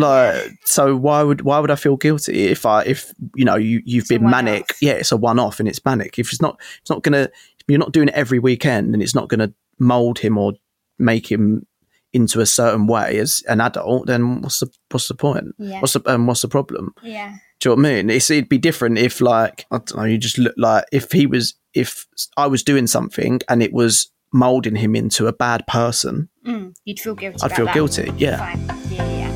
[0.00, 3.80] Like so why would why would i feel guilty if i if you know you
[3.84, 4.82] you've It's been manic one-off.
[4.82, 7.28] yeah it's a one-off and it's manic if it's not it's not gonna
[7.68, 10.54] you're not doing it every weekend and it's not gonna mold him or
[10.98, 11.66] make him
[12.12, 15.80] into a certain way as an adult then what's the what's the point Yeah.
[15.80, 18.48] what's the um, what's the problem Yeah, do you know what i mean it's, it'd
[18.48, 22.06] be different if like i don't know you just look like if he was if
[22.36, 26.98] i was doing something and it was molding him into a bad person mm, you'd
[27.00, 27.38] feel guilty.
[27.42, 27.74] i'd feel that.
[27.74, 28.92] guilty yeah Fine.
[28.92, 29.09] Yeah.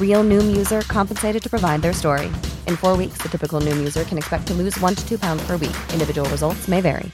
[0.00, 2.26] Real Noom user compensated to provide their story.
[2.66, 5.46] In four weeks, the typical Noom user can expect to lose one to two pounds
[5.46, 5.76] per week.
[5.94, 7.10] Individual results may vary.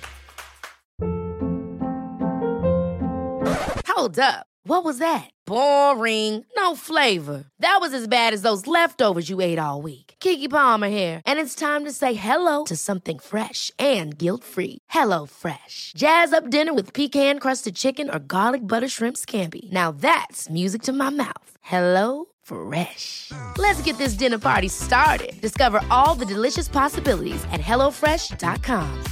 [3.88, 4.46] Hold up.
[4.64, 5.30] What was that?
[5.46, 6.44] Boring.
[6.56, 7.44] No flavor.
[7.60, 10.14] That was as bad as those leftovers you ate all week.
[10.20, 14.78] Keke Palmer here, and it's time to say hello to something fresh and guilt-free.
[14.90, 15.92] Hello Fresh.
[15.96, 19.70] Jazz up dinner with pecan-crusted chicken or garlic butter shrimp scampi.
[19.72, 21.56] Now that's music to my mouth.
[21.62, 23.32] Hello Fresh.
[23.58, 25.40] Let's get this dinner party started.
[25.40, 29.02] Discover all the delicious possibilities at hellofresh.com.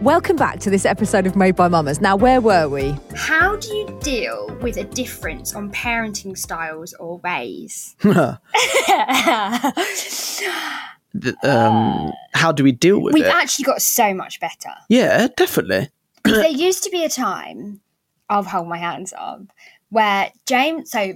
[0.00, 2.00] Welcome back to this episode of Made by Mammas.
[2.00, 2.94] Now, where were we?
[3.14, 7.94] How do you deal with a difference on parenting styles or ways?
[8.02, 8.16] Th-
[11.44, 13.34] um, how do we deal with We've it?
[13.34, 14.70] actually got so much better.
[14.88, 15.88] yeah, definitely.
[16.24, 17.80] there used to be a time,
[18.32, 19.42] I'll hold my hands up,
[19.90, 21.12] where James, so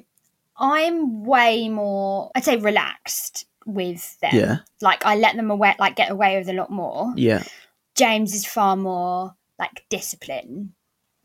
[0.58, 4.34] I'm way more, I'd say relaxed with them.
[4.34, 4.56] Yeah.
[4.80, 7.12] Like I let them away, like get away with a lot more.
[7.16, 7.42] Yeah,
[7.94, 10.72] James is far more like disciplined,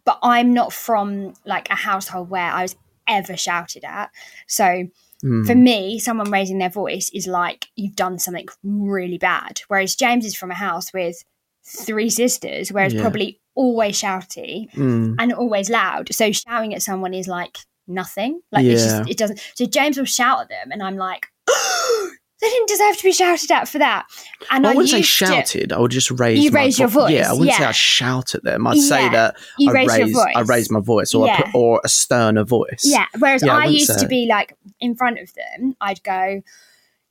[0.06, 2.76] but I'm not from like a household where I was
[3.08, 4.12] ever shouted at.
[4.48, 4.88] So
[5.24, 5.46] Mm.
[5.46, 9.62] for me, someone raising their voice is like you've done something really bad.
[9.68, 11.24] Whereas James is from a house with
[11.64, 13.02] three sisters, whereas Yeah.
[13.02, 15.16] probably always shouty Mm.
[15.20, 16.14] and always loud.
[16.14, 18.42] So shouting at someone is like nothing.
[18.52, 19.00] Like it's Yeah.
[19.00, 19.40] just it doesn't.
[19.56, 22.10] So James will shout at them, and I'm like, oh,
[22.42, 24.06] they didn't deserve to be shouted at for that.
[24.50, 25.72] And I I wouldn't say used to- shouted.
[25.74, 26.44] I would just raise.
[26.44, 27.70] You my raise your voice, Yeah, I wouldn't say yeah.
[27.70, 28.66] I shout at them.
[28.66, 30.18] I'd say that you I raise your raise.
[30.18, 30.50] I voice.
[30.50, 32.82] raise my voice, or I put, or a sterner voice.
[32.84, 33.06] Yeah.
[33.20, 34.00] Whereas Yeah, I I, used say.
[34.00, 36.42] to be like in front of them, I'd go,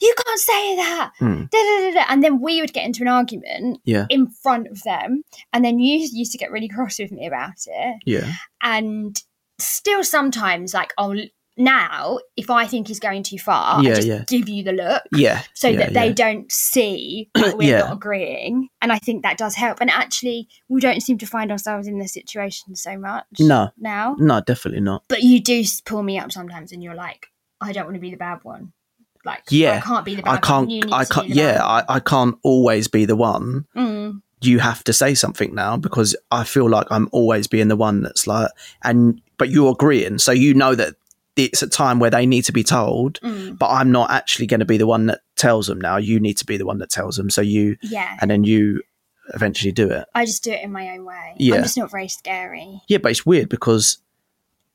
[0.00, 1.44] "You can't say that," Hmm.
[1.50, 4.06] da, da, da, and then we would get into an argument Yeah.
[4.08, 7.56] in front of them, and then you used to get really cross with me about
[7.66, 8.32] it, Yeah.
[8.62, 9.22] and
[9.58, 11.14] still sometimes like I'll
[11.56, 14.24] now if I think he's going too far, Yeah, I just yeah.
[14.26, 15.02] give you the look.
[15.14, 15.42] Yeah.
[15.54, 19.54] So yeah, that they don't see that we're not agreeing, and I think that does
[19.56, 19.78] help.
[19.82, 23.26] And actually, we don't seem to find ourselves in this situation so much.
[23.38, 23.70] No.
[23.76, 25.04] now, No, definitely not.
[25.08, 27.26] but you do pull me up sometimes, and you're like,
[27.60, 28.72] I don't want to be the bad one.
[29.24, 29.76] Like, Yeah.
[29.76, 30.92] I can't be the I can't.
[30.92, 31.28] I can't.
[31.28, 33.66] Yeah, I, I can't always be the one.
[33.74, 33.86] one.
[34.12, 34.22] Mm.
[34.42, 38.02] You have to say something now because I feel like I'm always being the one
[38.02, 38.50] that's like,
[38.82, 40.94] and but you're agreeing, so you know that
[41.36, 43.20] it's a time where they need to be told.
[43.20, 43.58] Mm.
[43.58, 45.98] But I'm not actually going to be the one that tells them now.
[45.98, 47.28] You need to be the one that tells them.
[47.28, 48.82] So you, Yeah, and then you
[49.34, 50.06] eventually do it.
[50.14, 51.34] I just do it in my own way.
[51.38, 51.56] Yeah.
[51.56, 52.80] I'm just not very scary.
[52.88, 53.98] Yeah, but it's weird because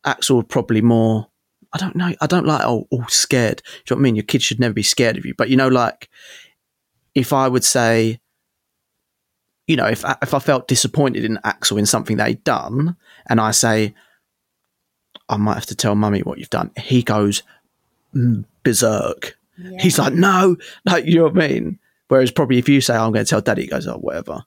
[0.03, 1.27] Axel would probably more.
[1.75, 2.13] I don't know.
[2.21, 3.57] I don't like oh, all scared.
[3.57, 4.15] Do you know what I mean?
[4.15, 5.33] Your kids should never be scared of you.
[5.38, 6.09] But you know, like
[7.13, 8.19] if I would say,
[9.67, 12.95] you know, if I- if I felt disappointed in Axel in something he'd done,
[13.27, 13.93] and I say,
[15.27, 16.71] I might have to tell mummy what you've done.
[16.77, 17.43] He goes
[18.15, 19.38] mm, berserk.
[19.79, 21.79] He's like, no, like you know what I mean.
[22.07, 24.43] Whereas probably if you say, I'm going to tell daddy, he goes, oh, whatever.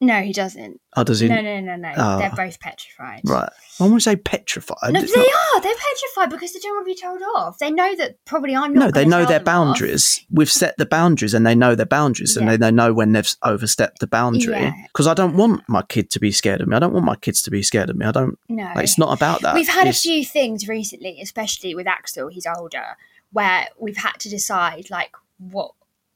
[0.00, 0.80] No, he doesn't.
[0.96, 1.28] Oh, does he?
[1.28, 1.92] No, no, no, no.
[1.96, 2.18] Oh.
[2.18, 3.22] They're both petrified.
[3.24, 3.50] Right.
[3.80, 4.92] I want to say petrified.
[4.92, 5.60] No, they not- are.
[5.60, 7.58] They're petrified because they don't want to be told off.
[7.58, 8.84] They know that probably I'm not.
[8.86, 9.44] No, they know their them off.
[9.44, 10.24] boundaries.
[10.30, 13.32] We've set the boundaries and they know their boundaries and they, they know when they've
[13.42, 14.52] overstepped the boundary.
[14.54, 14.72] Yeah.
[14.88, 16.76] Because I don't want my kid to be scared of me.
[16.76, 18.06] I don't want my kids to be scared of me.
[18.06, 19.54] I don't, No, like, it's not about that.
[19.54, 22.96] We've had a few things recently, especially with Axel, he's older,
[23.32, 25.72] where we've had to decide like what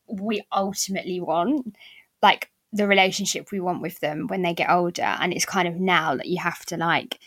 [0.08, 1.76] we ultimately want,
[2.22, 5.02] like the relationship we want with them when they get older.
[5.02, 7.18] And it's kind of now that you have to like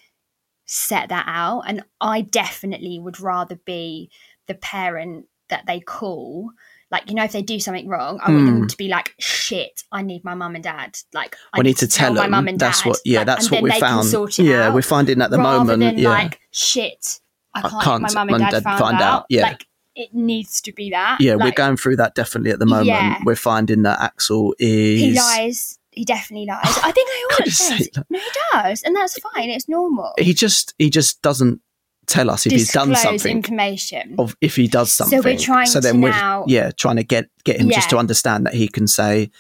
[0.66, 1.64] set that out.
[1.68, 4.10] And I definitely would rather be
[4.48, 6.52] the parent that they call.
[6.92, 8.68] Like, you know, if they do something wrong, I want them Hmm.
[8.68, 10.98] to be like, shit, I need my mum and dad.
[11.14, 12.32] Like, I need to tell my them.
[12.32, 12.90] mum and that's dad.
[12.90, 14.12] what, yeah, like, that's what we found.
[14.38, 15.80] Yeah, out we're finding at the moment.
[15.80, 16.10] than yeah.
[16.10, 17.20] like shit.
[17.54, 19.26] I I can't, can't my mum and dad, find, out.
[19.30, 19.44] yeah.
[19.44, 21.22] Like it needs to be that.
[21.22, 22.88] yeah, we're going through that definitely at the moment.
[22.88, 23.18] Yeah.
[23.24, 25.00] We're finding that Axel is.
[25.02, 25.80] He lies.
[25.96, 26.60] He definitely lies.
[26.84, 28.06] I think I always you say say that?
[28.10, 28.20] no.
[28.20, 29.50] He does, and that's fine.
[29.50, 30.14] It's normal.
[30.18, 31.62] He just, he just doesn't
[32.08, 33.36] tell us if he's done something.
[33.38, 34.16] information.
[34.20, 35.22] of if he does something.
[35.22, 37.90] So we're trying so then to we're now- yeah trying to get get him just
[37.90, 39.32] to understand that he can say,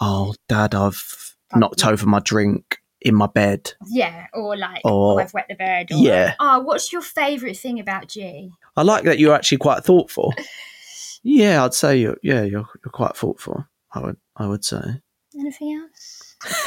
[0.00, 5.14] "Oh, Dad, I've knocked over my drink in my bed." yeah, or like, oh, Or-
[5.14, 5.90] oh, I've wet the bed.
[5.92, 6.34] Or, Yeah.
[6.40, 8.50] Oh, what's your favourite thing about G?
[8.76, 10.32] I like that you're actually quite thoughtful.
[11.22, 13.66] yeah, I'd say you're yeah you're you're quite thoughtful.
[13.92, 15.02] I would I would say.
[15.40, 16.36] Anything else?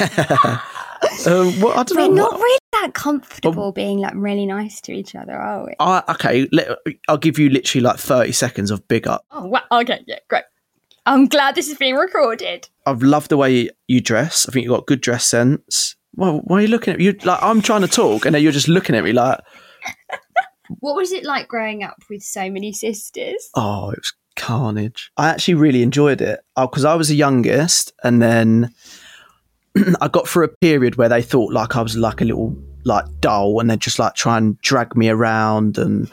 [1.26, 2.14] um, well, I don't We're know.
[2.30, 5.74] not really that comfortable being like really nice to each other, are we?
[5.78, 9.24] I, okay, let, I'll give you literally like thirty seconds of big up.
[9.30, 10.44] Oh, well, okay, yeah, great.
[11.06, 12.68] I'm glad this is being recorded.
[12.86, 14.48] I've loved the way you dress.
[14.48, 15.96] I think you've got good dress sense.
[16.16, 17.04] Well, why are you looking at me?
[17.06, 19.38] You like I'm trying to talk, and then you're just looking at me like,
[20.80, 23.50] What was it like growing up with so many sisters?
[23.54, 25.10] oh, it was carnage.
[25.16, 28.74] I actually really enjoyed it uh, because I was the youngest, and then
[30.00, 33.04] I got through a period where they thought like I was like a little like
[33.20, 36.10] dull, and they'd just like try and drag me around, and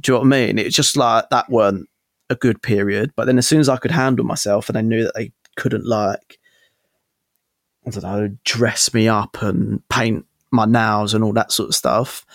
[0.00, 0.58] do you know what I mean?
[0.58, 1.88] It's just like that weren't
[2.28, 3.12] a good period.
[3.16, 5.86] But then as soon as I could handle myself, and I knew that they couldn't
[5.86, 6.38] like
[7.86, 11.74] I don't know, dress me up and paint my nails and all that sort of
[11.74, 12.26] stuff,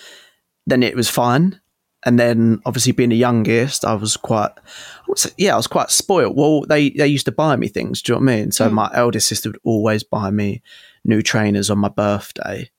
[0.66, 1.60] then it was fine.
[2.04, 5.68] And then obviously being the youngest, I was quite, I would say, yeah, I was
[5.68, 6.36] quite spoiled.
[6.36, 8.02] Well, they, they used to buy me things.
[8.02, 8.52] Do you know what I mean?
[8.52, 10.62] So my eldest sister would always buy me
[11.06, 12.70] new trainers on my birthday.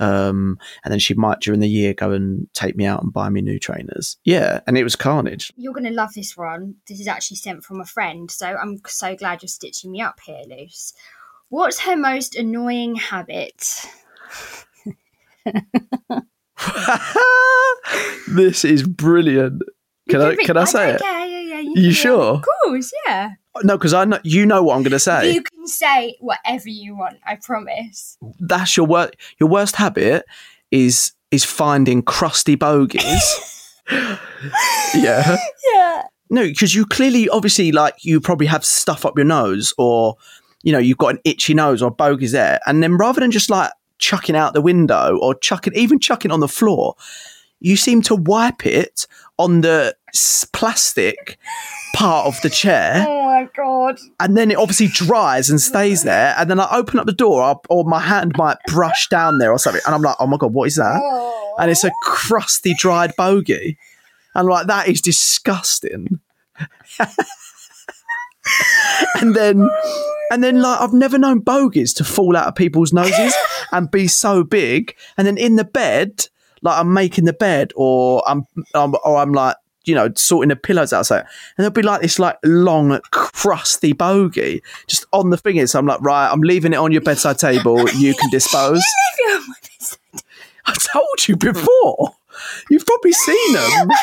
[0.00, 3.30] Um, and then she might during the year go and take me out and buy
[3.30, 4.16] me new trainers.
[4.24, 4.60] Yeah.
[4.66, 5.52] And it was carnage.
[5.56, 6.76] You're going to love this one.
[6.86, 10.20] This is actually sent from a friend, so I'm so glad you're stitching me up
[10.24, 10.92] here, Luce.
[11.48, 13.86] What's her most annoying habit?
[18.28, 19.62] this is brilliant.
[20.08, 21.00] Can I, You can I say it?
[21.02, 21.60] Yeah, yeah, yeah.
[21.60, 22.34] You can- sure?
[22.36, 23.30] Of course, yeah.
[23.64, 25.32] No, because I know you know what I'm going to say.
[25.32, 28.16] You can say whatever you want, I promise.
[28.38, 29.14] That's your worst.
[29.40, 30.24] Your worst habit
[30.70, 33.72] is is finding crusty bogies.
[34.94, 35.36] yeah.
[35.74, 36.02] Yeah.
[36.30, 40.14] No, because you clearly, obviously, like you probably have stuff up your nose, or
[40.62, 43.50] you know, you've got an itchy nose or bogies there, and then rather than just
[43.50, 46.94] like chucking out the window or chucking, even chucking on the floor,
[47.60, 49.06] you seem to wipe it
[49.38, 49.96] on the
[50.52, 51.38] plastic
[51.94, 53.98] part of the chair Oh my god.
[54.20, 56.34] and then it obviously dries and stays there.
[56.38, 59.52] And then I open up the door, or, or my hand might brush down there
[59.52, 61.54] or something, and I'm like, "Oh my god, what is that?" Oh.
[61.58, 63.78] And it's a crusty, dried bogey,
[64.34, 66.20] and like, "That is disgusting."
[69.20, 69.68] and then,
[70.30, 73.34] and then, like, I've never known bogies to fall out of people's noses
[73.72, 74.94] and be so big.
[75.16, 76.28] And then in the bed,
[76.62, 79.56] like, I'm making the bed, or I'm, I'm or I'm like.
[79.84, 84.62] You know, sorting the pillows outside, and there'll be like this, like long, crusty bogey
[84.86, 85.72] just on the fingers.
[85.72, 87.88] So I'm like, right, I'm leaving it on your bedside table.
[87.92, 88.82] You can dispose.
[90.66, 92.10] I told you before.
[92.68, 93.88] You've probably seen them.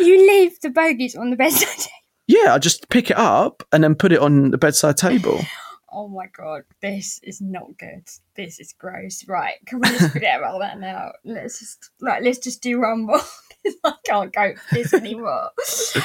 [0.00, 1.90] You leave the bogies on the bedside.
[2.26, 5.40] Yeah, I just pick it up and then put it on the bedside table.
[5.96, 8.02] Oh my god, this is not good.
[8.34, 9.24] This is gross.
[9.28, 11.12] Right, can we just forget about that now?
[11.24, 13.20] Let's just like let's just do rumble.
[13.84, 15.50] I can't go with this anymore.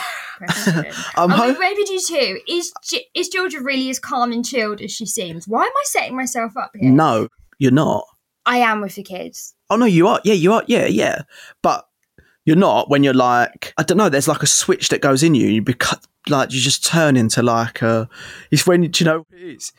[1.17, 2.39] I'm I ho- mean, maybe do too.
[2.47, 5.47] Is G- is Georgia really as calm and chilled as she seems?
[5.47, 6.91] Why am I setting myself up here?
[6.91, 7.27] No,
[7.57, 8.05] you're not.
[8.45, 9.55] I am with the kids.
[9.71, 10.21] Oh no, you are.
[10.23, 10.63] Yeah, you are.
[10.67, 11.23] Yeah, yeah.
[11.63, 11.85] But
[12.49, 14.09] you're not when you're like I don't know.
[14.09, 15.47] There's like a switch that goes in you.
[15.47, 18.09] You become like you just turn into like a.
[18.49, 19.71] It's when you know what it is.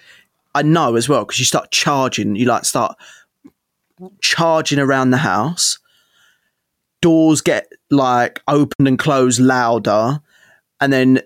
[0.55, 2.37] I know as well because you start charging.
[2.37, 2.97] You like start
[4.21, 5.81] charging around the house.
[7.01, 10.21] Doors get like opened and closed louder,
[10.81, 11.21] and then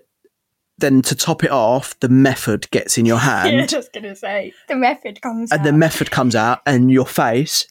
[0.79, 3.53] then to top it off, the method gets in your hand.
[3.55, 5.51] yeah, just gonna say the method comes.
[5.51, 7.67] and the method comes out and your face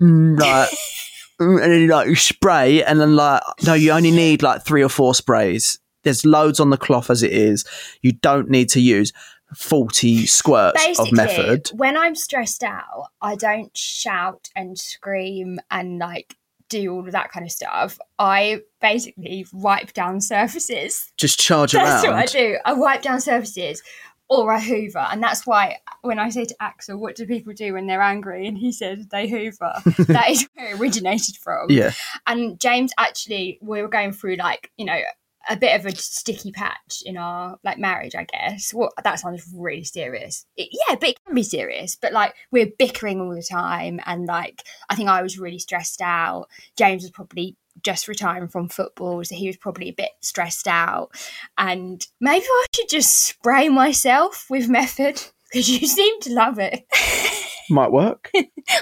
[0.00, 0.68] like
[1.40, 4.64] Mm, and then you like you spray and then like no you only need like
[4.64, 7.64] three or four sprays there's loads on the cloth as it is
[8.00, 9.12] you don't need to use
[9.54, 15.98] 40 squirts Basically, of method when I'm stressed out, I don't shout and scream and
[15.98, 16.36] like
[16.68, 17.98] do all of that kind of stuff.
[18.18, 21.12] I basically wipe down surfaces.
[21.16, 22.58] just charge That's around what I do.
[22.64, 23.82] I wipe down surfaces
[24.28, 25.06] or I hoover.
[25.10, 28.46] And that's why when I say to Axel, what do people do when they're angry?
[28.46, 29.72] And he said they hoover.
[30.08, 31.66] that is where it originated from.
[31.70, 31.92] yeah
[32.26, 35.00] And James actually, we were going through like, you know,
[35.48, 38.74] a bit of a sticky patch in our like marriage, I guess.
[38.74, 40.44] Well, that sounds really serious.
[40.56, 41.96] It, yeah, but it can be serious.
[41.96, 46.00] But like we're bickering all the time, and like I think I was really stressed
[46.00, 46.48] out.
[46.76, 51.10] James was probably just retiring from football, so he was probably a bit stressed out.
[51.58, 56.84] And maybe I should just spray myself with method because you seem to love it.
[57.68, 58.30] might work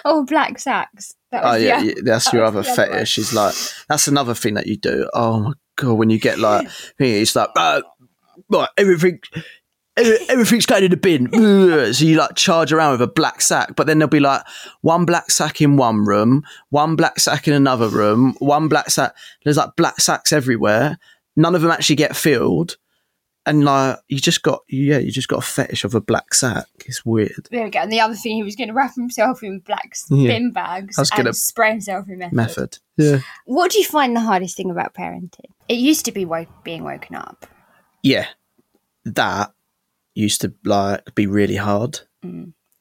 [0.05, 1.15] oh, black sacks.
[1.31, 2.91] That oh, was oh yeah, other- yeah, that's that your other the other one.
[2.91, 3.55] fetish is like
[3.89, 7.49] that's another thing that you do oh my god when you get like it's like
[7.57, 7.83] uh,
[8.51, 9.45] right, right everything every-
[9.97, 11.31] everything's going in the bin.
[11.95, 14.43] So you like charge around with a black sack but then there'll be like
[14.81, 19.15] one black sack in one room one black sack in another room one black sack.
[19.45, 20.99] There's like black sacks everywhere.
[21.37, 22.77] None of them actually get filled.
[23.47, 26.65] And like you just got yeah you just got a fetish of a black sack.
[26.87, 27.47] It's weird.
[27.51, 27.81] There we go.
[27.81, 30.29] And the other thing, he was going to wrap himself in black Yeah.
[30.29, 32.33] bin bags I was and gonna- spray himself in method.
[32.35, 32.79] method.
[32.97, 33.19] Yeah.
[33.45, 35.51] What do you find the hardest thing about parenting?
[35.69, 37.47] It used to be wo- being woken up.
[38.03, 38.27] yeah,
[39.05, 39.53] that
[40.15, 42.01] used to like be really hard.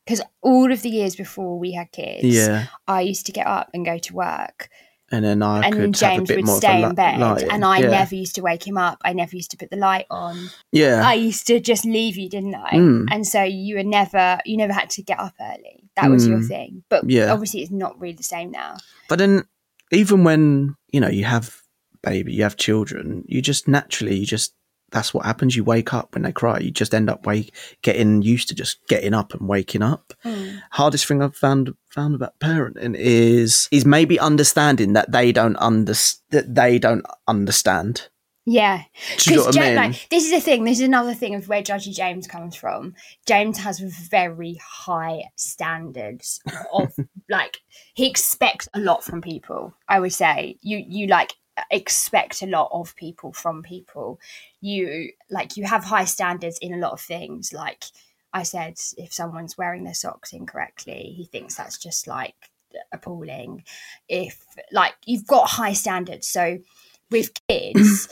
[0.06, 3.70] Because all of the years before we had kids, Yeah, I used to get up
[3.74, 4.70] and go to work,
[5.12, 7.20] and then I and could then have a James bit would more stay in bed,
[7.20, 7.44] light.
[7.50, 7.90] and I yeah.
[7.90, 9.00] never used to wake him up.
[9.04, 10.50] I never used to put the light on.
[10.72, 12.72] Yeah, I used to just leave you, didn't I?
[12.72, 13.08] Mm.
[13.12, 15.90] And so you were never, you never had to get up early.
[15.96, 16.48] That was your Mm.
[16.48, 16.84] thing.
[16.90, 17.32] But Yeah.
[17.32, 18.78] obviously, it's not really the same now.
[19.08, 19.44] But then,
[19.92, 21.62] even when you know you have
[22.02, 24.54] baby, you have children, you just naturally, you just
[24.94, 25.56] that's what happens.
[25.56, 26.60] You wake up when they cry.
[26.60, 30.14] You just end up wake getting used to just getting up and waking up.
[30.22, 30.58] Hmm.
[30.72, 35.94] Hardest thing I've found found about parenting is is maybe understanding that they don't under
[36.30, 38.08] that they don't understand.
[38.46, 38.84] Yeah,
[39.20, 39.76] Do you know I mean?
[39.76, 40.66] like, this is the thing.
[40.66, 42.94] This is another thing of where Judgy James comes from.
[43.26, 46.41] James has very high standards
[46.74, 46.94] of
[47.30, 47.60] like
[47.94, 49.74] he expects a lot from people.
[49.88, 51.34] I would say you you like
[51.72, 54.20] expect a lot of people from people.
[54.62, 57.54] You like you have high standards in a lot of things.
[57.54, 57.84] Like
[58.34, 62.36] I said, if someone's wearing their socks incorrectly, he thinks that's just like
[62.91, 63.64] appalling.
[64.10, 66.60] If like you've got high standards, so
[67.12, 68.10] with kids.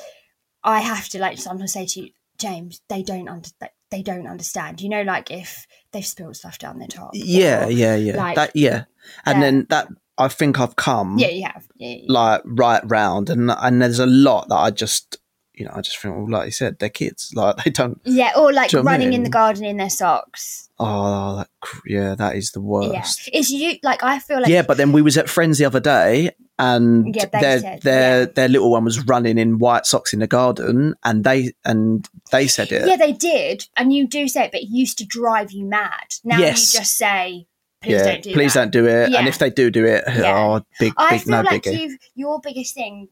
[0.63, 3.49] I have to like sometimes say to you, James, they don't under-
[3.89, 4.79] they don't understand.
[4.79, 7.09] You know, like if they've spilled stuff down their top.
[7.13, 8.15] Yeah, or- yeah, yeah.
[8.15, 8.83] like- that yeah,
[9.25, 9.41] and Yeah.
[9.41, 9.87] then that
[10.17, 11.67] I think I've come Yeah, you have.
[11.75, 12.05] Yeah, yeah.
[12.07, 15.17] like right round, and and there's a lot that I just
[15.53, 17.99] you know I just think well, like you said, they're kids, like they don't.
[18.03, 20.69] Yeah, or like Do you know what I running in the garden in their socks.
[20.83, 21.49] Oh, that,
[21.85, 23.27] yeah, that is the worst.
[23.27, 23.77] Yeah, it's you.
[23.83, 27.15] Like I feel like yeah, but then we was at friends the other day, and
[27.15, 30.95] Yeah, their said, their their little one was running in white socks in the garden,
[31.03, 32.87] and they and they said it.
[32.87, 36.15] yeah, they did, and you do say it, but it used to drive you mad.
[36.23, 36.73] Now Yes.
[36.73, 37.45] you just say,
[37.81, 39.11] "Please Yeah, don't do please that." don't do it.
[39.11, 39.19] Yeah.
[39.19, 40.37] And if they do do it, Yeah.
[40.37, 41.89] oh, big I big feel no like biggie.
[42.15, 43.09] your biggest thing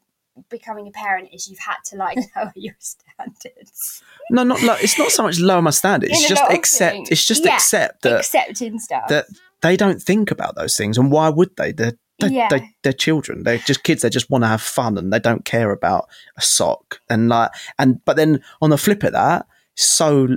[0.50, 4.04] becoming a parent is you've had to like lower your standards.
[4.32, 6.14] No, not like it's not so much lower my standards.
[6.14, 6.94] It's just accept.
[6.96, 7.10] things.
[7.12, 9.08] It's just Yeah, accept that accepting stuff.
[9.10, 9.26] that
[9.62, 11.72] they don't think about those things, and why would they?
[11.72, 12.50] They're they, Yeah.
[12.50, 13.44] they, they're children.
[13.44, 14.02] They're just kids.
[14.02, 17.00] They just want to have fun, and they don't care about a sock.
[17.10, 19.46] And like, and but then on the flip of that,
[19.76, 20.28] so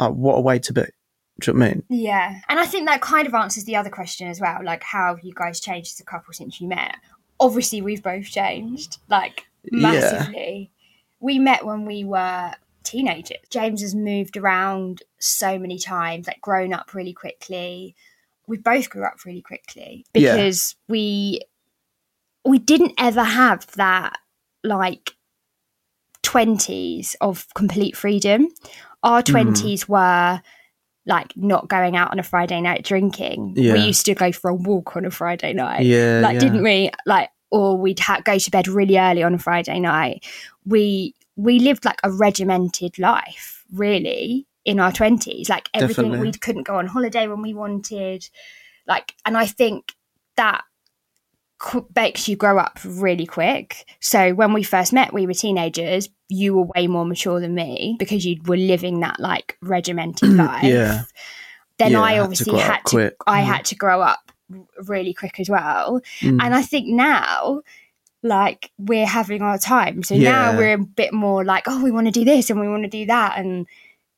[0.00, 0.82] like, what a way to be.
[1.40, 1.82] Do you know what I mean?
[1.88, 2.40] Yeah.
[2.48, 4.60] And I think that kind of answers the other question as well.
[4.62, 6.96] Like, how have you guys changed as a couple since you met?
[7.40, 9.78] Obviously, we've both changed, like, Yeah.
[9.92, 10.70] massively.
[11.20, 12.52] We met when we were
[12.84, 13.38] teenagers.
[13.50, 17.96] James has moved around so many times, like, grown up really quickly.
[18.46, 20.34] We both grew up really quickly Yeah.
[20.36, 21.40] because we
[22.44, 24.18] we didn't ever have that
[24.64, 25.14] like
[26.24, 28.48] 20s of complete freedom.
[29.02, 29.32] Our Hmm.
[29.32, 30.42] 20s were
[31.06, 33.54] like not going out on a Friday night drinking.
[33.56, 33.72] Yeah.
[33.74, 35.84] We used to go for a walk on a Friday night.
[35.84, 36.40] Yeah, Like, yeah.
[36.40, 36.90] didn't we?
[37.06, 40.24] Like, or we'd ha- go to bed really early on a Friday night.
[40.64, 45.48] We we lived like a regimented life, really, in our twenties.
[45.48, 46.28] Like everything, Definitely.
[46.28, 48.28] we couldn't go on holiday when we wanted.
[48.86, 49.92] Like, and I think
[50.36, 50.62] that
[51.94, 53.84] makes you grow up really quick.
[54.00, 56.08] So when we first met, we were teenagers.
[56.28, 60.64] You were way more mature than me because you were living that like regimented life.
[60.64, 61.02] Yeah.
[61.78, 63.14] Then Yeah, I had to obviously had to.
[63.26, 63.44] I Mm.
[63.44, 64.32] had to grow up
[64.86, 66.00] really quick as well.
[66.20, 66.42] Mm.
[66.42, 67.62] And I think now,
[68.22, 70.02] like we're having our time.
[70.02, 70.30] So Yeah.
[70.52, 72.82] now we're a bit more like, oh, we want to do this and we want
[72.84, 73.66] to do that, and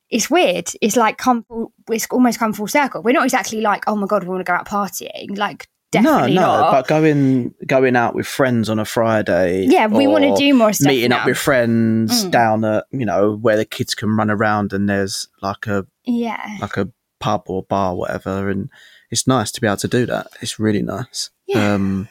[0.09, 0.69] it's weird.
[0.81, 1.45] It's like come,
[1.89, 3.01] it's almost come full circle.
[3.01, 5.37] We're not exactly like, oh my god, we want to go out partying.
[5.37, 5.67] Like
[6.03, 6.71] definitely no, no, not.
[6.71, 9.65] but going going out with friends on a Friday.
[9.67, 12.31] Yeah, we wanna do more stuff Meeting up with friends Mm.
[12.31, 16.57] down at you know where the kids can run around and there's like a yeah,
[16.61, 16.89] like a
[17.19, 18.69] pub or bar, whatever, and
[19.09, 20.27] it's nice to be able to do that.
[20.41, 21.29] It's really nice.
[21.47, 21.73] Yeah.
[21.73, 22.07] Um,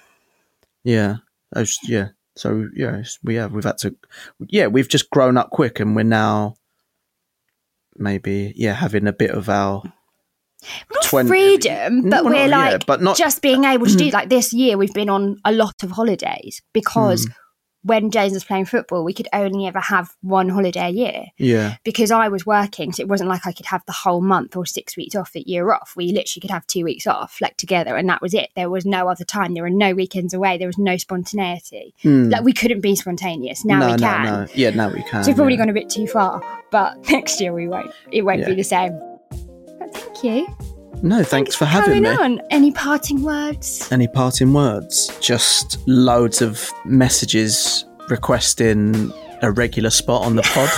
[0.83, 1.17] yeah.
[1.55, 2.09] Was- yeah.
[2.37, 3.95] So yeah, we have we've had to.
[4.49, 6.57] Yeah, we've just grown up quick, and we're now
[7.97, 9.83] maybe yeah having a bit of our
[10.93, 14.11] not 20 freedom, but we're not- yeah, like but not- just being able to do
[14.13, 14.77] like this year.
[14.77, 17.33] We've been on a lot of holidays because hmm.
[17.83, 21.25] when James was playing football, we could only ever have one holiday a year.
[21.37, 24.57] yeah because I was working, so it wasn't like I could have the whole month
[24.57, 25.93] or six weeks off that year off.
[25.97, 28.49] We literally could have two weeks off, like together, and that was it.
[28.57, 29.53] There was no other time.
[29.55, 30.57] There were no weekends away.
[30.57, 31.95] There was no spontaneity.
[32.03, 32.31] Hmm.
[32.31, 33.65] Like we couldn't be spontaneous.
[33.65, 34.25] Now no we can.
[34.25, 35.59] no yeah now we can So we've probably yeah.
[35.59, 37.93] gone a bit too far, but next year we won't.
[38.11, 38.47] It won't Yeah.
[38.49, 38.99] be the same.
[39.85, 40.47] But thank you.
[41.03, 42.09] no thanks for having me.
[42.09, 42.41] On.
[42.51, 43.91] Any parting words?
[43.93, 45.11] Any parting words?
[45.21, 49.13] Just loads of messages requesting
[49.43, 50.71] a regular spot on the pod.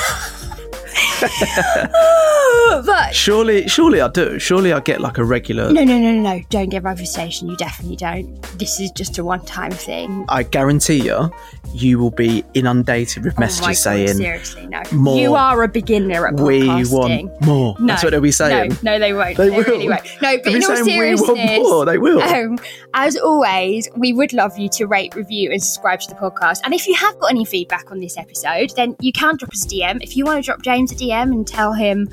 [2.87, 4.39] but Surely, surely I do.
[4.39, 5.73] Surely I get like a regular.
[5.73, 6.43] no, no, no, no, no.
[6.51, 7.49] Don't get reputation.
[7.49, 8.41] You definitely don't.
[8.59, 10.25] This is just a one-time thing.
[10.29, 11.31] I guarantee you,
[11.75, 14.83] you will be inundated with Oh my messages God, saying, seriously, no.
[14.93, 15.17] more.
[15.19, 16.91] You are a beginner at "We podcasting.
[17.29, 18.77] want more." No, That's what they'll be saying.
[18.83, 19.37] No, no, they won't.
[19.37, 19.65] They They, will.
[19.65, 20.05] really won't.
[20.23, 22.23] No, but They'll be in all saying, "We want more." They will.
[22.23, 22.59] Um,
[22.95, 26.61] as always, we would love you to rate, review, and subscribe to the podcast.
[26.65, 29.65] And if you have got any feedback on this episode, then you can drop us
[29.65, 30.03] a DM.
[30.03, 32.09] If you want to drop James a DM and tell him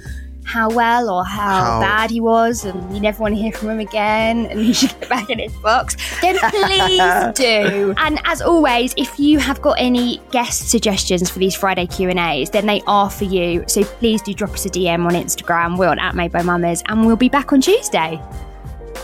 [0.45, 3.69] how well or how, How- bad he was, and you never want to hear from
[3.71, 7.93] him again, and he should get back in his box, then please do.
[7.97, 12.19] And as always, if you have got any guest suggestions for these Friday Q and
[12.19, 13.63] A's, then they are for you.
[13.67, 15.77] So please do drop us a DM on Instagram.
[15.77, 18.21] We're on at Made by Mammas, and we'll be back on Tuesday.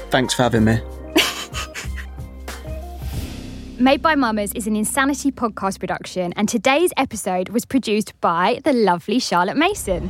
[0.09, 0.79] Thanks for having me.
[3.79, 8.73] Made by Mammas is an Insanity podcast production, and today's episode was produced by the
[8.73, 10.09] lovely Charlotte Mason.